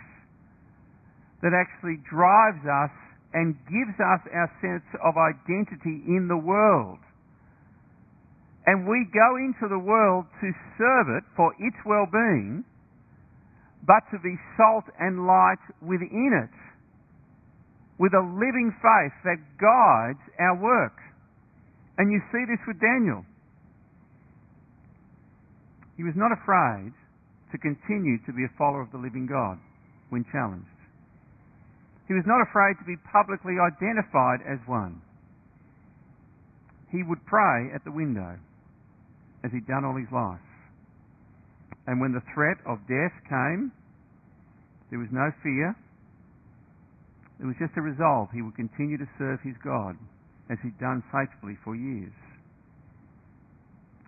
that 1.41 1.55
actually 1.55 1.97
drives 2.05 2.61
us 2.67 2.93
and 3.33 3.57
gives 3.67 3.97
us 3.99 4.21
our 4.29 4.49
sense 4.61 4.85
of 5.01 5.17
identity 5.17 6.05
in 6.07 6.27
the 6.29 6.37
world. 6.37 6.99
And 8.65 8.87
we 8.87 9.05
go 9.13 9.37
into 9.37 9.67
the 9.69 9.79
world 9.79 10.25
to 10.41 10.49
serve 10.77 11.07
it 11.17 11.23
for 11.35 11.53
its 11.59 11.77
well-being, 11.85 12.63
but 13.85 14.01
to 14.11 14.17
be 14.19 14.37
salt 14.57 14.85
and 14.99 15.27
light 15.27 15.61
within 15.81 16.33
it, 16.33 16.55
with 17.99 18.13
a 18.13 18.21
living 18.21 18.73
faith 18.81 19.15
that 19.23 19.37
guides 19.61 20.23
our 20.39 20.57
work. 20.57 20.97
And 21.97 22.11
you 22.11 22.19
see 22.31 22.43
this 22.47 22.59
with 22.67 22.79
Daniel. 22.79 23.23
He 25.95 26.03
was 26.03 26.15
not 26.15 26.31
afraid 26.31 26.91
to 27.51 27.57
continue 27.57 28.19
to 28.27 28.33
be 28.33 28.43
a 28.43 28.57
follower 28.57 28.81
of 28.81 28.91
the 28.91 28.97
living 28.99 29.27
God 29.27 29.57
when 30.09 30.25
challenged. 30.31 30.67
He 32.07 32.13
was 32.13 32.27
not 32.27 32.43
afraid 32.43 32.75
to 32.79 32.85
be 32.85 32.99
publicly 33.11 33.55
identified 33.55 34.43
as 34.43 34.59
one. 34.67 35.01
He 36.91 37.01
would 37.01 37.25
pray 37.25 37.71
at 37.73 37.83
the 37.83 37.91
window 37.91 38.37
as 39.43 39.51
he'd 39.51 39.67
done 39.67 39.85
all 39.85 39.95
his 39.95 40.11
life. 40.11 40.43
And 41.87 42.01
when 42.01 42.13
the 42.13 42.21
threat 42.33 42.57
of 42.65 42.79
death 42.87 43.15
came, 43.29 43.71
there 44.89 44.99
was 44.99 45.09
no 45.11 45.31
fear. 45.41 45.75
It 47.39 47.45
was 47.45 47.55
just 47.59 47.77
a 47.77 47.81
resolve 47.81 48.29
he 48.33 48.41
would 48.41 48.55
continue 48.55 48.97
to 48.97 49.07
serve 49.17 49.39
his 49.41 49.55
God 49.63 49.95
as 50.49 50.57
he'd 50.63 50.77
done 50.79 51.03
faithfully 51.11 51.57
for 51.63 51.75
years. 51.75 52.13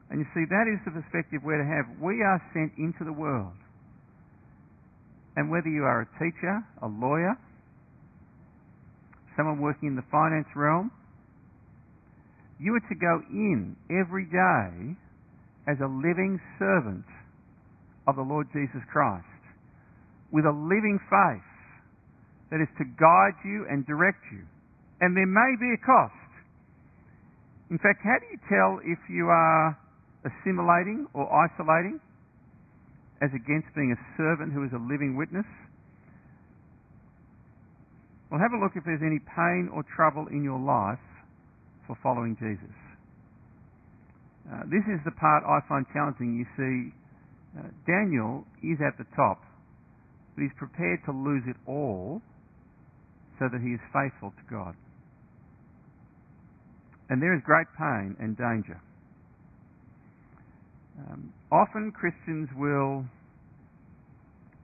And 0.09 0.19
you 0.19 0.27
see, 0.33 0.45
that 0.47 0.65
is 0.71 0.79
the 0.85 0.91
perspective 0.91 1.41
we're 1.43 1.59
to 1.59 1.67
have. 1.67 1.99
We 1.99 2.21
are 2.23 2.39
sent 2.53 2.71
into 2.77 3.03
the 3.03 3.11
world. 3.11 3.57
And 5.35 5.51
whether 5.51 5.67
you 5.67 5.83
are 5.83 6.01
a 6.01 6.09
teacher, 6.17 6.63
a 6.81 6.87
lawyer, 6.87 7.35
someone 9.35 9.61
working 9.61 9.89
in 9.89 9.95
the 9.95 10.07
finance 10.09 10.47
realm, 10.55 10.91
you 12.59 12.73
are 12.73 12.85
to 12.89 12.95
go 12.95 13.21
in 13.29 13.75
every 13.91 14.25
day 14.25 14.97
as 15.69 15.77
a 15.83 15.85
living 15.85 16.39
servant 16.57 17.05
of 18.07 18.15
the 18.15 18.23
Lord 18.23 18.47
Jesus 18.53 18.81
Christ 18.91 19.27
with 20.31 20.45
a 20.45 20.51
living 20.51 20.97
faith 21.11 21.51
that 22.49 22.63
is 22.63 22.71
to 22.79 22.85
guide 22.97 23.37
you 23.43 23.67
and 23.69 23.85
direct 23.85 24.23
you. 24.31 24.41
And 24.99 25.15
there 25.15 25.27
may 25.27 25.53
be 25.59 25.75
a 25.75 25.81
cost. 25.85 26.26
In 27.69 27.77
fact, 27.77 27.99
how 28.03 28.15
do 28.19 28.27
you 28.31 28.39
tell 28.47 28.79
if 28.83 28.99
you 29.09 29.27
are 29.27 29.77
assimilating 30.23 31.07
or 31.13 31.27
isolating 31.27 31.99
as 33.21 33.29
against 33.35 33.67
being 33.75 33.91
a 33.91 33.99
servant 34.15 34.53
who 34.53 34.63
is 34.63 34.71
a 34.71 34.79
living 34.79 35.17
witness? 35.17 35.45
Well, 38.31 38.39
have 38.39 38.51
a 38.51 38.59
look 38.59 38.73
if 38.75 38.83
there's 38.83 39.03
any 39.03 39.19
pain 39.19 39.69
or 39.73 39.83
trouble 39.83 40.27
in 40.31 40.43
your 40.43 40.59
life 40.59 41.03
for 41.87 41.97
following 42.03 42.35
Jesus. 42.39 42.75
Uh, 44.47 44.63
this 44.71 44.83
is 44.87 44.99
the 45.03 45.11
part 45.11 45.43
I 45.43 45.59
find 45.67 45.85
challenging. 45.91 46.39
You 46.39 46.47
see, 46.55 46.95
uh, 47.59 47.67
Daniel 47.87 48.47
is 48.63 48.79
at 48.79 48.97
the 48.97 49.07
top, 49.15 49.43
but 50.35 50.43
he's 50.43 50.55
prepared 50.55 51.03
to 51.05 51.11
lose 51.11 51.43
it 51.47 51.55
all 51.67 52.21
so 53.39 53.47
that 53.51 53.59
he 53.59 53.75
is 53.75 53.83
faithful 53.91 54.31
to 54.31 54.43
God. 54.47 54.75
And 57.09 57.21
there 57.21 57.35
is 57.35 57.41
great 57.45 57.67
pain 57.77 58.15
and 58.19 58.35
danger. 58.35 58.81
Um, 60.99 61.31
often 61.51 61.91
Christians 61.91 62.49
will 62.57 63.05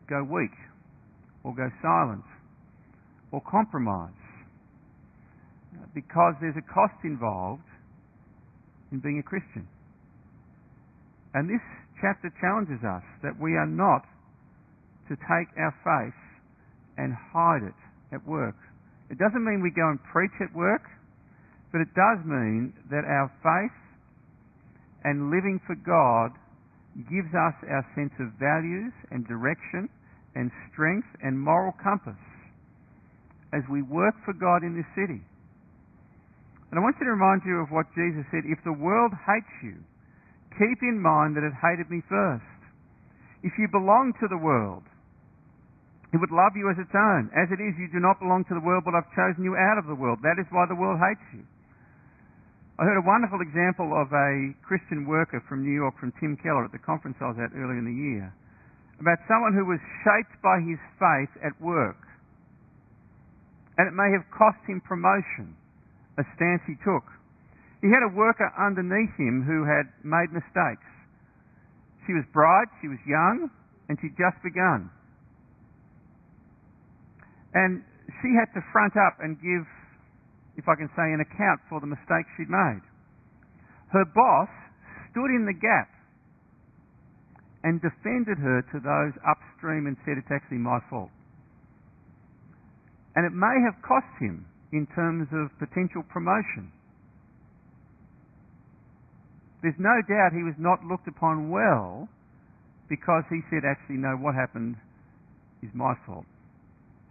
go 0.10 0.24
weak 0.24 0.52
or 1.44 1.56
go 1.56 1.70
silent 1.82 2.24
or 3.32 3.42
compromise 3.50 4.12
uh, 5.76 5.86
because 5.94 6.34
there's 6.42 6.58
a 6.58 6.74
cost 6.74 7.00
involved 7.04 7.64
in 8.92 9.00
being 9.00 9.20
a 9.20 9.24
Christian. 9.24 9.68
And 11.34 11.50
this 11.50 11.62
chapter 12.02 12.34
challenges 12.42 12.84
us 12.84 13.04
that 13.24 13.34
we 13.40 13.54
are 13.54 13.66
not 13.66 14.06
to 15.10 15.16
take 15.16 15.50
our 15.58 15.74
faith 15.84 16.20
and 16.98 17.14
hide 17.34 17.64
it 17.64 17.80
at 18.14 18.26
work. 18.28 18.56
It 19.10 19.18
doesn't 19.18 19.44
mean 19.44 19.62
we 19.62 19.72
go 19.72 19.90
and 19.90 20.00
preach 20.12 20.34
at 20.42 20.54
work, 20.56 20.84
but 21.74 21.82
it 21.82 21.90
does 21.98 22.22
mean 22.22 22.72
that 22.94 23.02
our 23.02 23.34
faith 23.42 23.74
and 25.04 25.34
living 25.34 25.58
for 25.66 25.74
God 25.82 26.38
gives 27.10 27.34
us 27.34 27.58
our 27.66 27.82
sense 27.98 28.14
of 28.22 28.30
values 28.38 28.94
and 29.10 29.26
direction 29.26 29.90
and 30.38 30.54
strength 30.70 31.10
and 31.26 31.34
moral 31.34 31.74
compass 31.82 32.22
as 33.58 33.66
we 33.74 33.82
work 33.82 34.14
for 34.22 34.38
God 34.38 34.62
in 34.62 34.78
this 34.78 34.86
city. 34.94 35.26
And 36.70 36.78
I 36.78 36.82
want 36.86 36.98
you 37.02 37.10
to 37.10 37.18
remind 37.18 37.42
you 37.46 37.62
of 37.62 37.70
what 37.74 37.90
Jesus 37.98 38.26
said 38.30 38.46
if 38.46 38.62
the 38.62 38.74
world 38.74 39.14
hates 39.26 39.54
you, 39.66 39.78
keep 40.54 40.80
in 40.86 41.02
mind 41.02 41.34
that 41.38 41.46
it 41.46 41.54
hated 41.58 41.90
me 41.90 42.06
first. 42.06 42.46
If 43.42 43.58
you 43.58 43.66
belong 43.74 44.14
to 44.22 44.30
the 44.30 44.38
world, 44.38 44.86
it 46.14 46.22
would 46.22 46.34
love 46.34 46.54
you 46.54 46.70
as 46.70 46.78
its 46.78 46.94
own. 46.94 47.34
As 47.34 47.50
it 47.50 47.58
is, 47.58 47.74
you 47.82 47.90
do 47.90 48.02
not 48.02 48.22
belong 48.22 48.46
to 48.46 48.54
the 48.54 48.62
world, 48.62 48.86
but 48.86 48.94
I've 48.94 49.10
chosen 49.18 49.42
you 49.42 49.58
out 49.58 49.82
of 49.82 49.90
the 49.90 49.98
world. 49.98 50.22
That 50.22 50.38
is 50.38 50.46
why 50.54 50.70
the 50.70 50.78
world 50.78 51.02
hates 51.02 51.26
you. 51.34 51.46
I 52.80 52.90
heard 52.90 52.98
a 52.98 53.06
wonderful 53.06 53.38
example 53.46 53.94
of 53.94 54.10
a 54.10 54.50
Christian 54.66 55.06
worker 55.06 55.38
from 55.46 55.62
New 55.62 55.78
York, 55.78 55.94
from 56.00 56.12
Tim 56.18 56.34
Keller, 56.42 56.66
at 56.66 56.74
the 56.74 56.82
conference 56.82 57.18
I 57.22 57.30
was 57.30 57.38
at 57.38 57.54
earlier 57.54 57.78
in 57.78 57.86
the 57.86 57.94
year, 57.94 58.34
about 58.98 59.22
someone 59.30 59.54
who 59.54 59.66
was 59.66 59.78
shaped 60.02 60.34
by 60.42 60.58
his 60.58 60.82
faith 60.98 61.30
at 61.46 61.54
work. 61.62 62.02
And 63.78 63.86
it 63.86 63.94
may 63.94 64.10
have 64.10 64.26
cost 64.34 64.58
him 64.66 64.82
promotion, 64.82 65.54
a 66.18 66.26
stance 66.34 66.66
he 66.66 66.74
took. 66.82 67.06
He 67.86 67.94
had 67.94 68.02
a 68.02 68.10
worker 68.10 68.50
underneath 68.58 69.14
him 69.22 69.46
who 69.46 69.66
had 69.70 69.86
made 70.02 70.34
mistakes. 70.34 70.90
She 72.10 72.14
was 72.18 72.26
bright, 72.34 72.74
she 72.82 72.90
was 72.90 73.00
young, 73.06 73.54
and 73.86 74.02
she'd 74.02 74.18
just 74.18 74.42
begun. 74.42 74.90
And 77.54 77.86
she 78.22 78.34
had 78.34 78.50
to 78.58 78.66
front 78.74 78.98
up 78.98 79.22
and 79.22 79.38
give, 79.38 79.62
if 80.58 80.68
I 80.68 80.76
can 80.76 80.90
say, 80.96 81.08
an 81.10 81.22
account 81.22 81.62
for 81.70 81.80
the 81.82 81.88
mistakes 81.88 82.30
she'd 82.38 82.50
made. 82.50 82.86
Her 83.92 84.06
boss 84.06 84.50
stood 85.12 85.30
in 85.34 85.46
the 85.46 85.54
gap 85.54 85.90
and 87.64 87.82
defended 87.82 88.38
her 88.38 88.62
to 88.74 88.78
those 88.80 89.14
upstream 89.24 89.88
and 89.88 89.96
said 90.04 90.18
it's 90.18 90.32
actually 90.32 90.60
my 90.60 90.80
fault. 90.90 91.10
And 93.16 93.26
it 93.26 93.34
may 93.34 93.56
have 93.64 93.82
cost 93.82 94.10
him 94.20 94.46
in 94.72 94.88
terms 94.96 95.30
of 95.32 95.54
potential 95.60 96.04
promotion. 96.10 96.74
There's 99.62 99.80
no 99.80 99.96
doubt 100.10 100.34
he 100.34 100.44
was 100.44 100.58
not 100.58 100.84
looked 100.84 101.08
upon 101.08 101.50
well 101.50 102.10
because 102.90 103.24
he 103.30 103.40
said, 103.50 103.64
actually, 103.64 103.98
no, 103.98 104.18
what 104.20 104.36
happened 104.36 104.76
is 105.62 105.70
my 105.74 105.94
fault. 106.06 106.26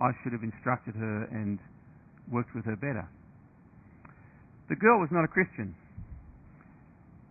I 0.01 0.11
should 0.23 0.33
have 0.33 0.43
instructed 0.43 0.95
her 0.95 1.25
and 1.31 1.59
worked 2.31 2.55
with 2.55 2.67
her 2.67 2.77
better. 2.77 3.09
The 4.69 4.77
girl 4.77 5.01
was 5.01 5.09
not 5.11 5.25
a 5.25 5.29
Christian. 5.29 5.75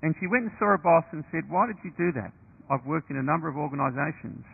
And 0.01 0.15
she 0.19 0.27
went 0.27 0.49
and 0.49 0.53
saw 0.57 0.73
her 0.73 0.81
boss 0.81 1.05
and 1.13 1.23
said, 1.31 1.45
Why 1.49 1.67
did 1.67 1.77
you 1.85 1.93
do 1.93 2.11
that? 2.17 2.33
I've 2.69 2.85
worked 2.85 3.11
in 3.11 3.17
a 3.17 3.23
number 3.23 3.47
of 3.47 3.55
organisations. 3.57 4.45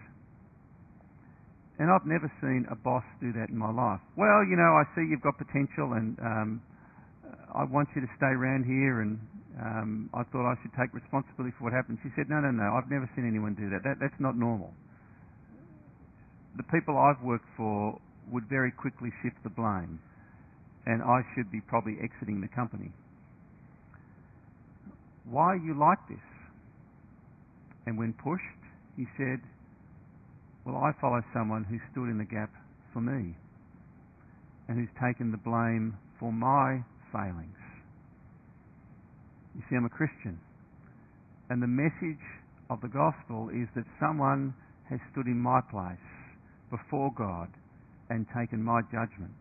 And 1.79 1.93
I've 1.93 2.05
never 2.09 2.25
seen 2.41 2.65
a 2.71 2.75
boss 2.75 3.05
do 3.21 3.31
that 3.37 3.49
in 3.49 3.57
my 3.57 3.69
life. 3.69 4.01
Well, 4.17 4.41
you 4.49 4.57
know, 4.57 4.81
I 4.81 4.83
see 4.97 5.05
you've 5.05 5.21
got 5.21 5.37
potential 5.37 5.93
and 5.93 6.17
um, 6.19 6.49
I 7.53 7.63
want 7.69 7.87
you 7.93 8.01
to 8.01 8.09
stay 8.17 8.33
around 8.33 8.65
here 8.65 9.05
and 9.05 9.21
um, 9.61 10.09
I 10.13 10.25
thought 10.33 10.49
I 10.49 10.57
should 10.65 10.73
take 10.73 10.89
responsibility 10.93 11.53
for 11.57 11.69
what 11.69 11.73
happened. 11.73 12.01
She 12.01 12.09
said, 12.17 12.33
no, 12.33 12.41
no, 12.41 12.49
no, 12.49 12.73
I've 12.73 12.89
never 12.89 13.05
seen 13.13 13.29
anyone 13.29 13.53
do 13.53 13.69
that. 13.69 13.85
that. 13.85 14.01
That's 14.01 14.17
not 14.17 14.33
normal. 14.33 14.73
The 16.57 16.65
people 16.73 16.97
I've 16.97 17.21
worked 17.21 17.47
for 17.55 18.01
would 18.33 18.49
very 18.49 18.73
quickly 18.73 19.13
shift 19.21 19.37
the 19.45 19.53
blame 19.53 20.01
and 20.87 21.03
I 21.03 21.19
should 21.35 21.51
be 21.51 21.59
probably 21.59 21.97
exiting 22.01 22.39
the 22.39 22.47
company. 22.47 22.91
Why 25.29 25.51
are 25.51 25.57
you 25.57 25.77
like 25.77 25.99
this? 26.07 26.23
And 27.85 27.97
when 27.97 28.13
pushed, 28.13 28.63
he 28.95 29.05
said, 29.17 29.43
Well, 30.65 30.77
I 30.77 30.91
follow 31.01 31.19
someone 31.33 31.65
who 31.65 31.77
stood 31.91 32.09
in 32.09 32.17
the 32.17 32.23
gap 32.23 32.49
for 32.93 33.01
me 33.01 33.35
and 34.69 34.79
who's 34.79 34.95
taken 34.95 35.31
the 35.31 35.37
blame 35.37 35.97
for 36.19 36.31
my 36.31 36.79
failings. 37.11 37.59
You 39.55 39.63
see, 39.69 39.75
I'm 39.75 39.85
a 39.85 39.89
Christian. 39.89 40.39
And 41.49 41.61
the 41.61 41.67
message 41.67 42.23
of 42.69 42.79
the 42.79 42.87
gospel 42.87 43.49
is 43.49 43.67
that 43.75 43.85
someone 43.99 44.53
has 44.89 44.99
stood 45.11 45.27
in 45.27 45.39
my 45.39 45.59
place 45.69 45.99
before 46.71 47.11
God 47.17 47.49
and 48.09 48.25
taken 48.37 48.63
my 48.63 48.81
judgment. 48.91 49.31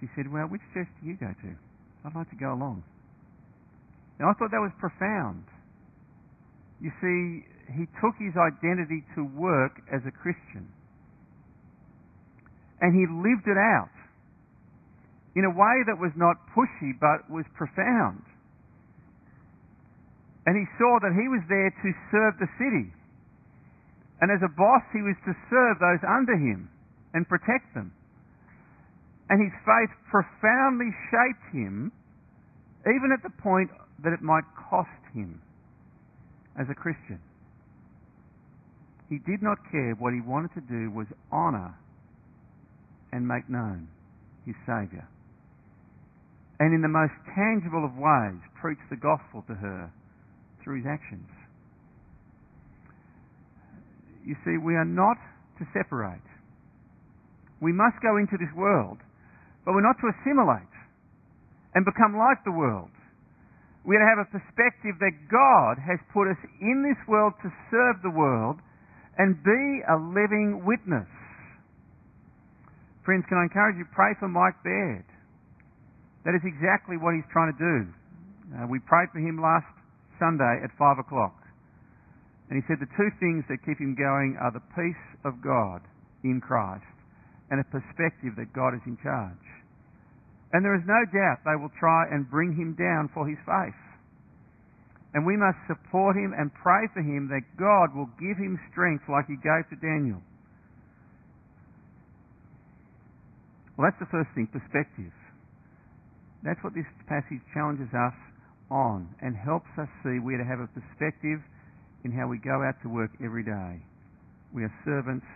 She 0.00 0.08
said, 0.14 0.30
Well, 0.30 0.46
which 0.46 0.62
church 0.74 0.88
do 1.00 1.08
you 1.08 1.16
go 1.16 1.32
to? 1.32 1.50
I'd 2.04 2.14
like 2.14 2.30
to 2.30 2.36
go 2.36 2.52
along. 2.52 2.84
Now, 4.20 4.30
I 4.30 4.32
thought 4.34 4.50
that 4.50 4.62
was 4.62 4.72
profound. 4.80 5.44
You 6.80 6.92
see, 7.00 7.44
he 7.72 7.88
took 8.00 8.16
his 8.20 8.36
identity 8.36 9.04
to 9.16 9.24
work 9.24 9.80
as 9.92 10.00
a 10.06 10.12
Christian. 10.12 10.68
And 12.80 12.92
he 12.92 13.08
lived 13.08 13.48
it 13.48 13.56
out 13.56 13.92
in 15.34 15.44
a 15.44 15.52
way 15.52 15.84
that 15.88 15.96
was 15.96 16.12
not 16.16 16.36
pushy 16.52 16.92
but 16.96 17.28
was 17.32 17.44
profound. 17.56 18.24
And 20.46 20.54
he 20.54 20.64
saw 20.78 21.00
that 21.02 21.12
he 21.12 21.26
was 21.28 21.42
there 21.48 21.72
to 21.72 21.88
serve 22.12 22.38
the 22.38 22.48
city. 22.56 22.92
And 24.20 24.30
as 24.30 24.40
a 24.44 24.52
boss, 24.52 24.84
he 24.92 25.02
was 25.02 25.16
to 25.26 25.32
serve 25.50 25.76
those 25.80 26.00
under 26.06 26.36
him 26.36 26.70
and 27.12 27.28
protect 27.28 27.74
them. 27.74 27.92
And 29.28 29.42
his 29.42 29.52
faith 29.66 29.90
profoundly 30.10 30.94
shaped 31.10 31.52
him, 31.52 31.90
even 32.86 33.10
at 33.12 33.22
the 33.22 33.42
point 33.42 33.70
that 34.04 34.12
it 34.12 34.22
might 34.22 34.44
cost 34.70 35.02
him 35.14 35.40
as 36.58 36.66
a 36.70 36.74
Christian. 36.74 37.20
He 39.08 39.18
did 39.18 39.42
not 39.42 39.58
care. 39.70 39.94
What 39.98 40.14
he 40.14 40.20
wanted 40.20 40.54
to 40.54 40.60
do 40.60 40.90
was 40.90 41.06
honour 41.32 41.74
and 43.12 43.26
make 43.26 43.48
known 43.48 43.88
his 44.44 44.54
Saviour. 44.66 45.06
And 46.58 46.74
in 46.74 46.82
the 46.82 46.88
most 46.88 47.12
tangible 47.34 47.84
of 47.84 47.94
ways, 47.96 48.40
preach 48.60 48.78
the 48.90 48.96
gospel 48.96 49.44
to 49.48 49.54
her 49.54 49.90
through 50.62 50.82
his 50.82 50.86
actions. 50.86 51.28
You 54.24 54.34
see, 54.44 54.56
we 54.58 54.74
are 54.74 54.84
not 54.84 55.18
to 55.58 55.66
separate. 55.72 56.24
We 57.60 57.72
must 57.72 58.02
go 58.02 58.16
into 58.16 58.36
this 58.38 58.52
world 58.56 58.98
but 59.66 59.74
we're 59.74 59.82
not 59.82 59.98
to 59.98 60.06
assimilate 60.14 60.70
and 61.74 61.82
become 61.82 62.14
like 62.14 62.38
the 62.46 62.54
world. 62.54 62.94
We're 63.82 63.98
to 63.98 64.06
have 64.06 64.22
a 64.22 64.30
perspective 64.30 64.94
that 65.02 65.14
God 65.26 65.82
has 65.82 65.98
put 66.14 66.30
us 66.30 66.38
in 66.62 66.86
this 66.86 66.98
world 67.10 67.34
to 67.42 67.50
serve 67.70 67.98
the 68.06 68.14
world 68.14 68.62
and 69.18 69.34
be 69.42 69.62
a 69.90 69.98
living 69.98 70.62
witness. 70.62 71.10
Friends, 73.02 73.26
can 73.26 73.38
I 73.38 73.50
encourage 73.50 73.78
you, 73.78 73.86
pray 73.90 74.14
for 74.18 74.30
Mike 74.30 74.58
Baird. 74.62 75.06
That 76.26 76.34
is 76.34 76.42
exactly 76.46 76.98
what 76.98 77.14
he's 77.14 77.26
trying 77.30 77.54
to 77.54 77.58
do. 77.58 77.76
Uh, 78.54 78.66
we 78.70 78.78
prayed 78.82 79.10
for 79.10 79.18
him 79.18 79.42
last 79.42 79.66
Sunday 80.18 80.62
at 80.62 80.70
5 80.78 80.98
o'clock. 80.98 81.34
And 82.50 82.58
he 82.58 82.62
said 82.66 82.78
the 82.78 82.90
two 82.94 83.10
things 83.18 83.42
that 83.50 83.62
keep 83.66 83.78
him 83.78 83.98
going 83.98 84.38
are 84.38 84.50
the 84.54 84.62
peace 84.74 85.06
of 85.26 85.42
God 85.42 85.82
in 86.22 86.38
Christ 86.38 86.86
and 87.50 87.62
a 87.62 87.66
perspective 87.70 88.34
that 88.38 88.50
God 88.54 88.74
is 88.74 88.82
in 88.86 88.98
charge. 89.02 89.46
And 90.52 90.64
there 90.64 90.74
is 90.74 90.86
no 90.86 91.02
doubt 91.10 91.42
they 91.44 91.58
will 91.58 91.72
try 91.78 92.06
and 92.10 92.30
bring 92.30 92.54
him 92.54 92.76
down 92.78 93.10
for 93.12 93.26
his 93.26 93.38
faith. 93.44 93.76
And 95.14 95.24
we 95.24 95.36
must 95.36 95.58
support 95.66 96.16
him 96.16 96.34
and 96.36 96.52
pray 96.52 96.86
for 96.92 97.00
him 97.00 97.28
that 97.32 97.42
God 97.58 97.96
will 97.96 98.10
give 98.20 98.36
him 98.36 98.60
strength 98.70 99.04
like 99.08 99.26
he 99.26 99.36
gave 99.36 99.64
to 99.72 99.76
Daniel. 99.80 100.20
Well, 103.76 103.90
that's 103.90 104.00
the 104.00 104.12
first 104.12 104.30
thing 104.34 104.46
perspective. 104.48 105.12
That's 106.44 106.62
what 106.62 106.74
this 106.74 106.86
passage 107.08 107.42
challenges 107.52 107.88
us 107.92 108.14
on 108.70 109.08
and 109.20 109.36
helps 109.36 109.68
us 109.78 109.88
see 110.02 110.18
we're 110.18 110.38
to 110.38 110.48
have 110.48 110.60
a 110.60 110.68
perspective 110.68 111.40
in 112.04 112.12
how 112.12 112.28
we 112.28 112.38
go 112.38 112.62
out 112.62 112.78
to 112.82 112.88
work 112.88 113.10
every 113.22 113.42
day. 113.42 113.82
We 114.54 114.62
are 114.64 114.74
servants, 114.84 115.26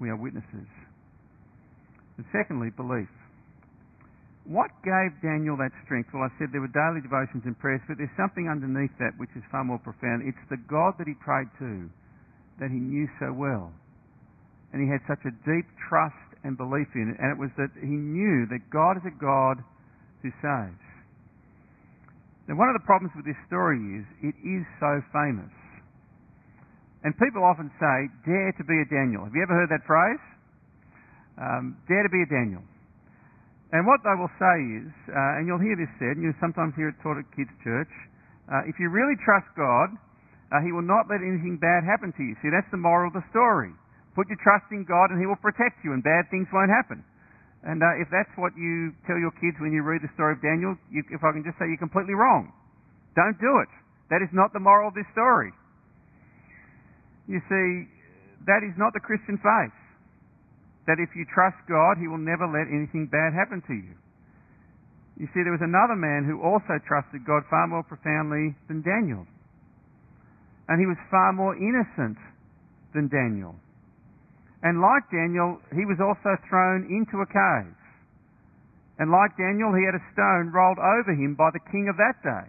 we 0.00 0.08
are 0.08 0.16
witnesses. 0.16 0.70
And 2.16 2.26
secondly, 2.32 2.70
belief. 2.70 3.08
What 4.48 4.72
gave 4.80 5.12
Daniel 5.20 5.60
that 5.60 5.76
strength? 5.84 6.08
Well, 6.16 6.24
I 6.24 6.32
said 6.40 6.48
there 6.56 6.64
were 6.64 6.72
daily 6.72 7.04
devotions 7.04 7.44
and 7.44 7.52
prayers, 7.60 7.84
but 7.84 8.00
there's 8.00 8.16
something 8.16 8.48
underneath 8.48 8.96
that 8.96 9.12
which 9.20 9.28
is 9.36 9.44
far 9.52 9.60
more 9.60 9.76
profound. 9.76 10.24
It's 10.24 10.40
the 10.48 10.56
God 10.64 10.96
that 10.96 11.04
he 11.04 11.12
prayed 11.20 11.52
to, 11.60 11.84
that 12.56 12.72
he 12.72 12.80
knew 12.80 13.04
so 13.20 13.28
well. 13.28 13.68
And 14.72 14.80
he 14.80 14.88
had 14.88 15.04
such 15.04 15.20
a 15.28 15.36
deep 15.44 15.68
trust 15.92 16.16
and 16.48 16.56
belief 16.56 16.88
in 16.96 17.12
it, 17.12 17.20
and 17.20 17.28
it 17.28 17.36
was 17.36 17.52
that 17.60 17.76
he 17.76 17.92
knew 17.92 18.48
that 18.48 18.72
God 18.72 18.96
is 18.96 19.04
a 19.04 19.12
God 19.20 19.60
who 20.24 20.32
saves. 20.40 20.84
Now, 22.48 22.56
one 22.56 22.72
of 22.72 22.76
the 22.80 22.88
problems 22.88 23.12
with 23.12 23.28
this 23.28 23.36
story 23.44 24.00
is 24.00 24.04
it 24.24 24.36
is 24.40 24.64
so 24.80 25.04
famous. 25.12 25.52
And 27.04 27.12
people 27.20 27.44
often 27.44 27.68
say, 27.76 27.96
dare 28.24 28.56
to 28.56 28.64
be 28.64 28.80
a 28.80 28.88
Daniel. 28.88 29.28
Have 29.28 29.36
you 29.36 29.44
ever 29.44 29.52
heard 29.52 29.68
that 29.68 29.84
phrase? 29.84 30.24
Um, 31.36 31.76
dare 31.84 32.00
to 32.00 32.08
be 32.08 32.24
a 32.24 32.30
Daniel. 32.32 32.64
And 33.68 33.84
what 33.84 34.00
they 34.00 34.16
will 34.16 34.32
say 34.40 34.56
is, 34.80 34.88
uh, 35.12 35.36
and 35.36 35.44
you'll 35.44 35.60
hear 35.60 35.76
this 35.76 35.92
said, 36.00 36.16
and 36.16 36.24
you 36.24 36.32
sometimes 36.40 36.72
hear 36.72 36.88
it 36.88 36.96
taught 37.04 37.20
at 37.20 37.28
kids' 37.36 37.52
church, 37.60 37.92
uh, 38.48 38.64
if 38.64 38.80
you 38.80 38.88
really 38.88 39.12
trust 39.20 39.44
God, 39.60 39.92
uh, 40.48 40.64
He 40.64 40.72
will 40.72 40.86
not 40.86 41.04
let 41.12 41.20
anything 41.20 41.60
bad 41.60 41.84
happen 41.84 42.08
to 42.16 42.22
you. 42.24 42.32
See, 42.40 42.48
that's 42.48 42.68
the 42.72 42.80
moral 42.80 43.12
of 43.12 43.14
the 43.20 43.24
story. 43.28 43.76
Put 44.16 44.32
your 44.32 44.40
trust 44.40 44.72
in 44.72 44.88
God 44.88 45.12
and 45.12 45.20
He 45.20 45.28
will 45.28 45.38
protect 45.44 45.84
you 45.84 45.92
and 45.92 46.00
bad 46.00 46.32
things 46.32 46.48
won't 46.48 46.72
happen. 46.72 47.04
And 47.60 47.84
uh, 47.84 48.00
if 48.00 48.08
that's 48.08 48.32
what 48.40 48.56
you 48.56 48.96
tell 49.04 49.20
your 49.20 49.34
kids 49.36 49.60
when 49.60 49.76
you 49.76 49.84
read 49.84 50.00
the 50.00 50.08
story 50.16 50.32
of 50.32 50.40
Daniel, 50.40 50.72
you, 50.88 51.04
if 51.12 51.20
I 51.20 51.36
can 51.36 51.44
just 51.44 51.60
say 51.60 51.68
you're 51.68 51.76
completely 51.76 52.16
wrong. 52.16 52.48
Don't 53.20 53.36
do 53.36 53.60
it. 53.60 53.68
That 54.08 54.24
is 54.24 54.32
not 54.32 54.56
the 54.56 54.62
moral 54.62 54.88
of 54.88 54.96
this 54.96 55.08
story. 55.12 55.52
You 57.28 57.44
see, 57.52 57.68
that 58.48 58.64
is 58.64 58.72
not 58.80 58.96
the 58.96 59.04
Christian 59.04 59.36
faith 59.36 59.76
that 60.88 60.96
if 60.96 61.12
you 61.12 61.28
trust 61.28 61.60
God, 61.68 62.00
He 62.00 62.08
will 62.08 62.18
never 62.18 62.48
let 62.48 62.72
anything 62.72 63.12
bad 63.12 63.36
happen 63.36 63.60
to 63.68 63.76
you. 63.76 63.92
You 65.20 65.28
see, 65.36 65.44
there 65.44 65.52
was 65.52 65.60
another 65.60 65.94
man 65.94 66.24
who 66.24 66.40
also 66.40 66.80
trusted 66.88 67.28
God 67.28 67.44
far 67.52 67.68
more 67.68 67.84
profoundly 67.84 68.56
than 68.72 68.80
Daniel. 68.80 69.28
And 70.70 70.80
he 70.80 70.86
was 70.86 70.96
far 71.10 71.32
more 71.32 71.58
innocent 71.58 72.16
than 72.94 73.10
Daniel. 73.10 73.58
And 74.62 74.80
like 74.80 75.10
Daniel, 75.10 75.58
he 75.74 75.84
was 75.84 75.98
also 75.98 76.38
thrown 76.48 76.86
into 76.86 77.18
a 77.18 77.26
cave. 77.26 77.74
And 78.98 79.10
like 79.10 79.34
Daniel, 79.36 79.74
he 79.74 79.82
had 79.84 79.98
a 79.98 80.08
stone 80.14 80.54
rolled 80.54 80.78
over 80.78 81.12
him 81.12 81.34
by 81.34 81.50
the 81.50 81.62
king 81.70 81.90
of 81.90 81.98
that 81.98 82.22
day. 82.22 82.46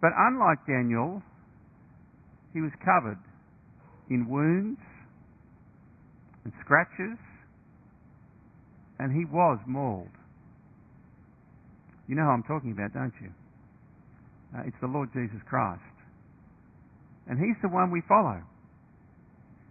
But 0.00 0.12
unlike 0.16 0.64
Daniel, 0.66 1.22
he 2.52 2.60
was 2.60 2.72
covered 2.84 3.20
in 4.08 4.28
wounds 4.28 4.80
and 6.44 6.52
scratches, 6.64 7.18
and 8.98 9.10
he 9.12 9.24
was 9.24 9.58
mauled. 9.66 10.12
You 12.06 12.16
know 12.16 12.24
who 12.24 12.36
I'm 12.36 12.44
talking 12.44 12.72
about, 12.72 12.92
don't 12.92 13.16
you? 13.20 13.32
Uh, 14.54 14.68
it's 14.68 14.76
the 14.80 14.86
Lord 14.86 15.08
Jesus 15.12 15.40
Christ. 15.48 15.80
And 17.26 17.40
he's 17.40 17.56
the 17.64 17.72
one 17.72 17.90
we 17.90 18.04
follow. 18.06 18.44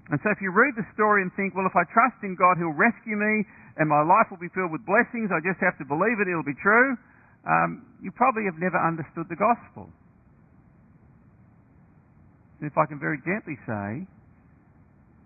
And 0.10 0.20
so 0.20 0.34
if 0.34 0.42
you 0.42 0.52
read 0.52 0.76
the 0.76 0.84
story 0.92 1.22
and 1.24 1.32
think, 1.38 1.56
well, 1.56 1.70
if 1.70 1.78
I 1.78 1.86
trust 1.88 2.20
in 2.26 2.36
God, 2.36 2.60
He'll 2.60 2.76
rescue 2.76 3.16
me 3.16 3.48
and 3.78 3.88
my 3.88 4.04
life 4.04 4.30
will 4.30 4.42
be 4.42 4.52
filled 4.54 4.70
with 4.70 4.86
blessings, 4.86 5.34
I 5.34 5.42
just 5.42 5.58
have 5.64 5.78
to 5.82 5.86
believe 5.88 6.22
it, 6.22 6.30
it'll 6.30 6.46
be 6.46 6.58
true, 6.62 6.94
um, 7.48 7.82
you 8.04 8.12
probably 8.14 8.46
have 8.46 8.60
never 8.62 8.78
understood 8.78 9.26
the 9.30 9.40
gospel. 9.40 9.90
And 12.62 12.70
if 12.70 12.78
I 12.78 12.86
can 12.86 13.00
very 13.00 13.18
gently 13.26 13.58
say, 13.66 14.06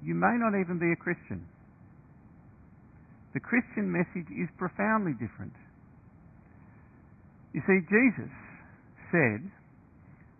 you 0.03 0.13
may 0.13 0.37
not 0.37 0.59
even 0.59 0.79
be 0.79 0.91
a 0.91 0.95
Christian. 0.95 1.47
The 3.33 3.39
Christian 3.39 3.91
message 3.91 4.29
is 4.31 4.49
profoundly 4.57 5.13
different. 5.13 5.53
You 7.53 7.61
see, 7.65 7.79
Jesus 7.89 8.31
said, 9.11 9.41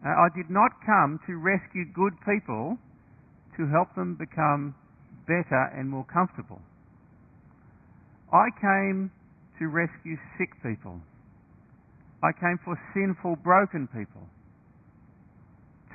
uh, 0.06 0.10
I 0.10 0.28
did 0.36 0.50
not 0.50 0.72
come 0.86 1.20
to 1.28 1.38
rescue 1.38 1.86
good 1.94 2.14
people 2.26 2.78
to 3.58 3.68
help 3.68 3.94
them 3.96 4.16
become 4.16 4.76
better 5.26 5.74
and 5.76 5.90
more 5.90 6.06
comfortable. 6.06 6.62
I 8.32 8.50
came 8.62 9.12
to 9.60 9.68
rescue 9.68 10.18
sick 10.38 10.54
people. 10.62 11.02
I 12.24 12.32
came 12.32 12.60
for 12.64 12.80
sinful, 12.94 13.38
broken 13.44 13.88
people 13.88 14.28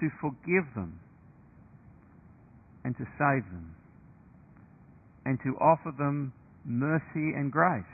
to 0.00 0.10
forgive 0.20 0.66
them 0.74 0.98
and 2.84 2.96
to 2.96 3.04
save 3.18 3.44
them 3.50 3.74
and 5.24 5.38
to 5.44 5.54
offer 5.60 5.92
them 5.96 6.32
mercy 6.64 7.34
and 7.34 7.50
grace. 7.50 7.84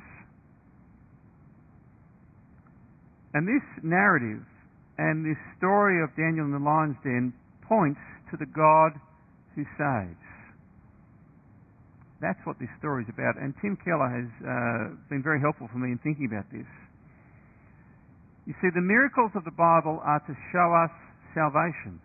And 3.34 3.46
this 3.46 3.64
narrative 3.84 4.44
and 4.96 5.24
this 5.24 5.38
story 5.58 6.02
of 6.02 6.10
Daniel 6.16 6.46
in 6.46 6.52
the 6.52 6.64
lion's 6.64 6.96
den 7.04 7.32
points 7.68 8.00
to 8.32 8.36
the 8.36 8.48
God 8.48 8.96
who 9.54 9.62
saves. 9.76 10.24
That's 12.20 12.40
what 12.44 12.58
this 12.58 12.72
story 12.80 13.04
is 13.04 13.10
about. 13.12 13.38
And 13.38 13.54
Tim 13.62 13.78
Keller 13.84 14.10
has 14.10 14.30
uh, 14.42 14.96
been 15.06 15.22
very 15.22 15.38
helpful 15.38 15.68
for 15.70 15.78
me 15.78 15.94
in 15.94 16.00
thinking 16.02 16.26
about 16.26 16.50
this. 16.50 16.66
You 18.46 18.54
see, 18.58 18.72
the 18.74 18.82
miracles 18.82 19.30
of 19.36 19.44
the 19.44 19.54
Bible 19.54 20.00
are 20.02 20.18
to 20.24 20.34
show 20.50 20.68
us 20.72 20.90
salvation. 21.36 22.00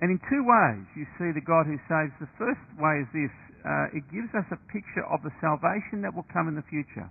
And 0.00 0.12
in 0.12 0.20
two 0.28 0.44
ways, 0.44 0.84
you 0.92 1.08
see 1.16 1.32
the 1.32 1.44
God 1.44 1.64
who 1.64 1.80
saves. 1.88 2.12
The 2.20 2.28
first 2.36 2.64
way 2.76 3.00
is 3.00 3.08
this 3.16 3.32
uh, 3.66 3.98
it 3.98 4.04
gives 4.12 4.30
us 4.36 4.46
a 4.54 4.60
picture 4.70 5.02
of 5.10 5.24
the 5.26 5.32
salvation 5.42 6.04
that 6.06 6.14
will 6.14 6.26
come 6.30 6.46
in 6.46 6.54
the 6.54 6.66
future. 6.70 7.10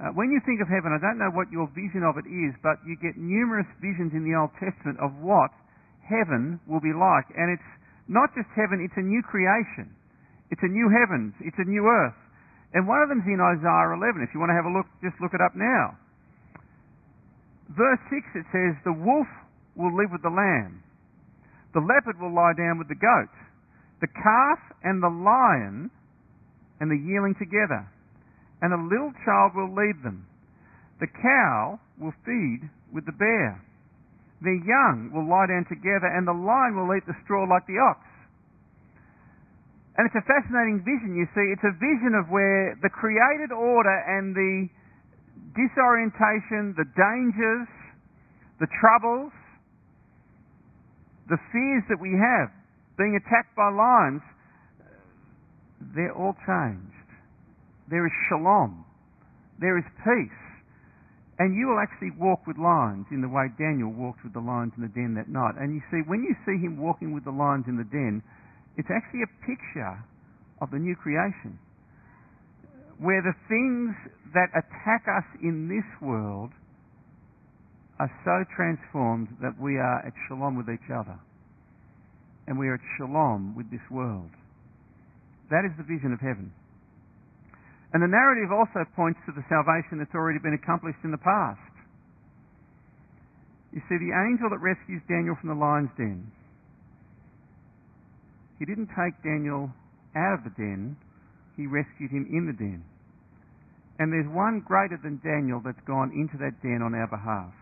Uh, 0.00 0.10
when 0.16 0.32
you 0.32 0.40
think 0.48 0.58
of 0.64 0.66
heaven, 0.66 0.96
I 0.96 0.98
don't 0.98 1.20
know 1.20 1.30
what 1.30 1.52
your 1.52 1.68
vision 1.76 2.02
of 2.02 2.16
it 2.16 2.24
is, 2.24 2.56
but 2.64 2.80
you 2.88 2.96
get 2.98 3.20
numerous 3.20 3.68
visions 3.84 4.16
in 4.16 4.24
the 4.24 4.32
Old 4.32 4.50
Testament 4.56 4.96
of 4.96 5.12
what 5.20 5.52
heaven 6.00 6.58
will 6.64 6.80
be 6.80 6.96
like. 6.96 7.28
And 7.36 7.52
it's 7.52 7.70
not 8.08 8.32
just 8.32 8.48
heaven, 8.56 8.80
it's 8.80 8.96
a 8.96 9.04
new 9.04 9.20
creation. 9.22 9.92
It's 10.50 10.64
a 10.64 10.72
new 10.72 10.90
heavens. 10.90 11.36
It's 11.38 11.60
a 11.60 11.68
new 11.68 11.86
earth. 11.86 12.18
And 12.74 12.88
one 12.88 13.02
of 13.02 13.12
them's 13.12 13.28
in 13.28 13.38
Isaiah 13.38 13.94
11. 13.94 14.24
If 14.26 14.34
you 14.34 14.40
want 14.42 14.50
to 14.50 14.58
have 14.58 14.66
a 14.66 14.74
look, 14.74 14.88
just 14.98 15.14
look 15.22 15.36
it 15.36 15.42
up 15.44 15.54
now. 15.54 15.94
Verse 17.76 18.02
6 18.10 18.42
it 18.42 18.46
says, 18.50 18.74
The 18.82 18.96
wolf 18.96 19.30
will 19.78 19.94
live 19.94 20.10
with 20.10 20.26
the 20.26 20.32
lamb. 20.32 20.82
The 21.72 21.80
leopard 21.80 22.18
will 22.20 22.34
lie 22.34 22.54
down 22.56 22.78
with 22.78 22.88
the 22.88 22.98
goat. 22.98 23.30
The 24.00 24.08
calf 24.08 24.58
and 24.82 25.02
the 25.02 25.12
lion 25.12 25.90
and 26.80 26.90
the 26.90 26.98
yearling 26.98 27.36
together. 27.38 27.86
And 28.62 28.72
a 28.72 28.80
little 28.80 29.12
child 29.24 29.52
will 29.54 29.70
lead 29.70 30.02
them. 30.02 30.26
The 31.00 31.08
cow 31.08 31.80
will 32.00 32.12
feed 32.24 32.68
with 32.92 33.06
the 33.06 33.16
bear. 33.16 33.62
Their 34.42 34.56
young 34.56 35.12
will 35.12 35.28
lie 35.28 35.46
down 35.46 35.68
together, 35.68 36.08
and 36.08 36.26
the 36.26 36.36
lion 36.36 36.76
will 36.76 36.92
eat 36.96 37.04
the 37.04 37.16
straw 37.24 37.44
like 37.44 37.68
the 37.68 37.76
ox. 37.76 38.00
And 39.96 40.08
it's 40.08 40.16
a 40.16 40.24
fascinating 40.24 40.80
vision, 40.80 41.12
you 41.12 41.28
see. 41.36 41.52
It's 41.52 41.64
a 41.64 41.76
vision 41.76 42.16
of 42.16 42.32
where 42.32 42.72
the 42.80 42.88
created 42.88 43.52
order 43.52 43.92
and 44.08 44.32
the 44.32 44.68
disorientation, 45.52 46.72
the 46.72 46.88
dangers, 46.96 47.68
the 48.60 48.68
troubles, 48.80 49.32
the 51.30 51.38
fears 51.54 51.86
that 51.88 52.02
we 52.02 52.10
have, 52.18 52.50
being 52.98 53.14
attacked 53.14 53.54
by 53.54 53.70
lions, 53.70 54.20
they're 55.94 56.12
all 56.12 56.34
changed. 56.44 57.06
There 57.88 58.04
is 58.04 58.12
shalom. 58.28 58.84
There 59.62 59.78
is 59.78 59.86
peace. 60.02 60.42
And 61.38 61.56
you 61.56 61.72
will 61.72 61.80
actually 61.80 62.12
walk 62.20 62.44
with 62.46 62.58
lions 62.58 63.06
in 63.10 63.22
the 63.22 63.28
way 63.30 63.48
Daniel 63.56 63.88
walked 63.88 64.20
with 64.26 64.34
the 64.34 64.44
lions 64.44 64.74
in 64.76 64.82
the 64.82 64.92
den 64.92 65.16
that 65.16 65.30
night. 65.30 65.56
And 65.56 65.72
you 65.72 65.80
see, 65.88 66.04
when 66.04 66.20
you 66.20 66.36
see 66.44 66.60
him 66.60 66.76
walking 66.76 67.14
with 67.14 67.24
the 67.24 67.32
lions 67.32 67.64
in 67.66 67.80
the 67.80 67.88
den, 67.88 68.20
it's 68.76 68.90
actually 68.92 69.24
a 69.24 69.32
picture 69.46 69.96
of 70.60 70.70
the 70.70 70.78
new 70.78 70.94
creation. 70.94 71.56
Where 73.00 73.22
the 73.24 73.32
things 73.48 73.96
that 74.34 74.52
attack 74.52 75.08
us 75.08 75.24
in 75.40 75.72
this 75.72 75.86
world 76.04 76.52
are 78.00 78.08
so 78.24 78.48
transformed 78.56 79.28
that 79.44 79.52
we 79.60 79.76
are 79.76 80.00
at 80.00 80.16
shalom 80.24 80.56
with 80.56 80.72
each 80.72 80.88
other. 80.88 81.20
And 82.48 82.56
we 82.56 82.72
are 82.72 82.80
at 82.80 82.86
shalom 82.96 83.52
with 83.52 83.68
this 83.68 83.84
world. 83.92 84.32
That 85.52 85.68
is 85.68 85.76
the 85.76 85.84
vision 85.84 86.16
of 86.16 86.20
heaven. 86.24 86.48
And 87.92 88.00
the 88.00 88.08
narrative 88.08 88.48
also 88.56 88.88
points 88.96 89.20
to 89.28 89.36
the 89.36 89.44
salvation 89.52 90.00
that's 90.00 90.16
already 90.16 90.40
been 90.40 90.56
accomplished 90.56 91.04
in 91.04 91.12
the 91.12 91.20
past. 91.20 91.60
You 93.76 93.84
see, 93.84 94.00
the 94.00 94.16
angel 94.16 94.48
that 94.48 94.64
rescues 94.64 95.04
Daniel 95.04 95.36
from 95.36 95.52
the 95.52 95.60
lion's 95.60 95.92
den, 96.00 96.32
he 98.58 98.64
didn't 98.64 98.88
take 98.96 99.12
Daniel 99.20 99.68
out 100.16 100.40
of 100.40 100.44
the 100.48 100.54
den, 100.56 100.96
he 101.54 101.68
rescued 101.68 102.10
him 102.10 102.24
in 102.32 102.48
the 102.48 102.56
den. 102.56 102.80
And 104.00 104.08
there's 104.08 104.28
one 104.32 104.64
greater 104.64 104.96
than 104.96 105.20
Daniel 105.20 105.60
that's 105.60 105.80
gone 105.86 106.16
into 106.16 106.40
that 106.40 106.56
den 106.64 106.80
on 106.80 106.96
our 106.96 107.06
behalf. 107.06 107.52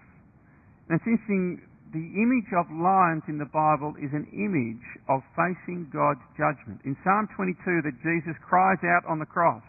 And 0.89 0.97
it's 0.97 1.05
interesting, 1.05 1.61
the 1.93 2.09
image 2.17 2.49
of 2.57 2.69
lions 2.73 3.25
in 3.29 3.37
the 3.37 3.49
Bible 3.49 3.97
is 4.01 4.13
an 4.17 4.29
image 4.33 4.85
of 5.09 5.21
facing 5.37 5.89
God's 5.93 6.25
judgment. 6.37 6.81
In 6.85 6.97
Psalm 7.05 7.29
22 7.37 7.85
that 7.85 7.97
Jesus 8.01 8.37
cries 8.45 8.81
out 8.85 9.05
on 9.09 9.21
the 9.21 9.29
cross, 9.29 9.65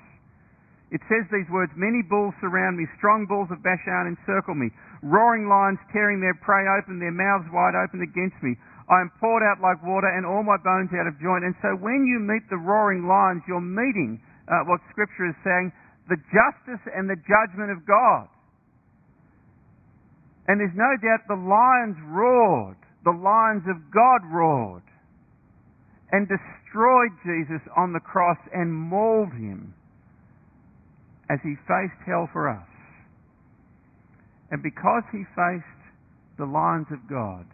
it 0.92 1.04
says 1.06 1.28
these 1.30 1.48
words, 1.54 1.70
Many 1.78 2.02
bulls 2.02 2.34
surround 2.42 2.80
me, 2.80 2.88
strong 2.98 3.30
bulls 3.30 3.52
of 3.54 3.62
Bashan 3.62 4.16
encircle 4.16 4.56
me, 4.56 4.72
roaring 5.06 5.46
lions 5.46 5.78
tearing 5.94 6.18
their 6.18 6.34
prey 6.42 6.66
open, 6.66 6.98
their 6.98 7.14
mouths 7.14 7.46
wide 7.54 7.78
open 7.78 8.02
against 8.02 8.40
me. 8.42 8.58
I 8.90 9.06
am 9.06 9.14
poured 9.22 9.46
out 9.46 9.62
like 9.62 9.86
water 9.86 10.10
and 10.10 10.26
all 10.26 10.42
my 10.42 10.58
bones 10.58 10.90
out 10.98 11.06
of 11.06 11.14
joint. 11.22 11.46
And 11.46 11.54
so 11.62 11.78
when 11.78 12.10
you 12.10 12.18
meet 12.18 12.42
the 12.50 12.58
roaring 12.58 13.06
lions, 13.06 13.46
you're 13.46 13.62
meeting 13.62 14.18
uh, 14.50 14.66
what 14.66 14.82
Scripture 14.90 15.30
is 15.30 15.38
saying, 15.46 15.70
the 16.10 16.18
justice 16.34 16.82
and 16.90 17.06
the 17.06 17.22
judgment 17.22 17.70
of 17.70 17.86
God. 17.86 18.26
And 20.50 20.60
there's 20.60 20.74
no 20.74 20.98
doubt 20.98 21.30
the 21.30 21.38
lions 21.38 21.96
roared, 22.10 22.82
the 23.06 23.14
lions 23.14 23.62
of 23.70 23.78
God 23.94 24.26
roared 24.34 24.82
and 26.12 26.28
destroyed 26.28 27.14
Jesus 27.22 27.62
on 27.78 27.94
the 27.94 28.00
cross 28.00 28.40
and 28.52 28.74
mauled 28.74 29.32
him 29.34 29.76
as 31.30 31.38
he 31.44 31.54
faced 31.70 32.02
hell 32.04 32.28
for 32.34 32.50
us. 32.50 32.66
And 34.50 34.64
because 34.64 35.04
he 35.12 35.22
faced 35.38 35.86
the 36.40 36.50
lions 36.50 36.88
of 36.92 37.08
God, 37.08 37.46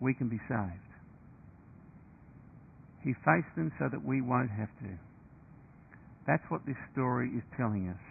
we 0.00 0.14
can 0.14 0.28
be 0.28 0.38
saved. 0.48 0.86
He 3.02 3.12
faced 3.26 3.50
them 3.56 3.72
so 3.80 3.88
that 3.90 4.04
we 4.04 4.20
won't 4.20 4.50
have 4.50 4.70
to. 4.86 4.98
That's 6.28 6.44
what 6.48 6.64
this 6.64 6.78
story 6.92 7.30
is 7.30 7.42
telling 7.56 7.88
us. 7.88 8.02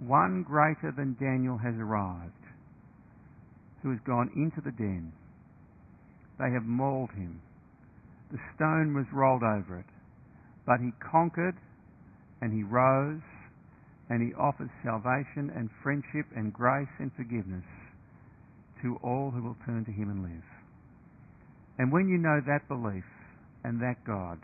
One 0.00 0.42
greater 0.42 0.92
than 0.94 1.16
Daniel 1.18 1.56
has 1.56 1.74
arrived, 1.74 2.37
who 3.82 3.90
has 3.90 4.00
gone 4.06 4.30
into 4.34 4.60
the 4.60 4.72
den. 4.72 5.12
They 6.38 6.50
have 6.52 6.64
mauled 6.64 7.10
him. 7.10 7.40
The 8.30 8.38
stone 8.54 8.94
was 8.94 9.06
rolled 9.12 9.42
over 9.42 9.78
it. 9.78 9.86
But 10.66 10.80
he 10.80 10.92
conquered 11.00 11.56
and 12.40 12.52
he 12.52 12.62
rose 12.62 13.22
and 14.10 14.22
he 14.22 14.34
offers 14.34 14.70
salvation 14.84 15.50
and 15.54 15.70
friendship 15.82 16.26
and 16.34 16.52
grace 16.52 16.92
and 16.98 17.10
forgiveness 17.16 17.64
to 18.82 18.98
all 19.02 19.30
who 19.30 19.42
will 19.42 19.56
turn 19.66 19.84
to 19.84 19.92
him 19.92 20.10
and 20.10 20.22
live. 20.22 20.48
And 21.78 21.92
when 21.92 22.08
you 22.08 22.18
know 22.18 22.40
that 22.46 22.68
belief 22.68 23.04
and 23.64 23.80
that 23.80 24.04
God, 24.06 24.38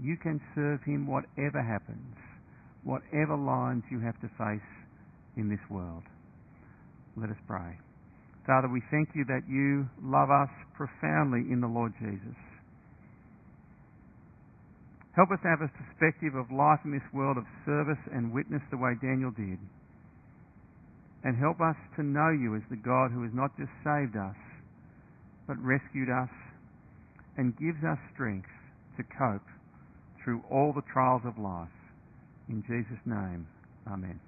you 0.00 0.16
can 0.16 0.40
serve 0.54 0.82
him 0.82 1.06
whatever 1.06 1.62
happens, 1.62 2.16
whatever 2.82 3.36
lines 3.36 3.84
you 3.90 4.00
have 4.00 4.20
to 4.20 4.28
face 4.36 4.66
in 5.36 5.48
this 5.48 5.62
world. 5.70 6.02
Let 7.16 7.30
us 7.30 7.36
pray. 7.46 7.78
Father, 8.46 8.68
we 8.68 8.82
thank 8.90 9.08
you 9.14 9.24
that 9.24 9.48
you 9.48 9.88
love 10.02 10.30
us 10.30 10.50
profoundly 10.76 11.48
in 11.50 11.60
the 11.60 11.66
Lord 11.66 11.92
Jesus. 11.98 12.36
Help 15.16 15.30
us 15.30 15.38
have 15.44 15.62
a 15.62 15.70
perspective 15.72 16.34
of 16.34 16.50
life 16.50 16.80
in 16.84 16.90
this 16.90 17.08
world 17.12 17.38
of 17.38 17.44
service 17.64 18.02
and 18.12 18.32
witness 18.32 18.62
the 18.70 18.76
way 18.76 18.92
Daniel 19.00 19.30
did. 19.30 19.58
And 21.22 21.38
help 21.38 21.60
us 21.60 21.76
to 21.96 22.02
know 22.02 22.28
you 22.28 22.54
as 22.56 22.62
the 22.68 22.76
God 22.76 23.10
who 23.12 23.22
has 23.22 23.32
not 23.32 23.56
just 23.56 23.70
saved 23.82 24.16
us, 24.16 24.36
but 25.46 25.56
rescued 25.62 26.10
us 26.10 26.28
and 27.38 27.56
gives 27.56 27.82
us 27.84 27.98
strength 28.12 28.50
to 28.98 29.02
cope 29.04 29.46
through 30.22 30.42
all 30.50 30.72
the 30.74 30.84
trials 30.92 31.22
of 31.24 31.38
life. 31.38 31.68
In 32.48 32.62
Jesus' 32.66 33.00
name, 33.06 33.46
Amen. 33.86 34.20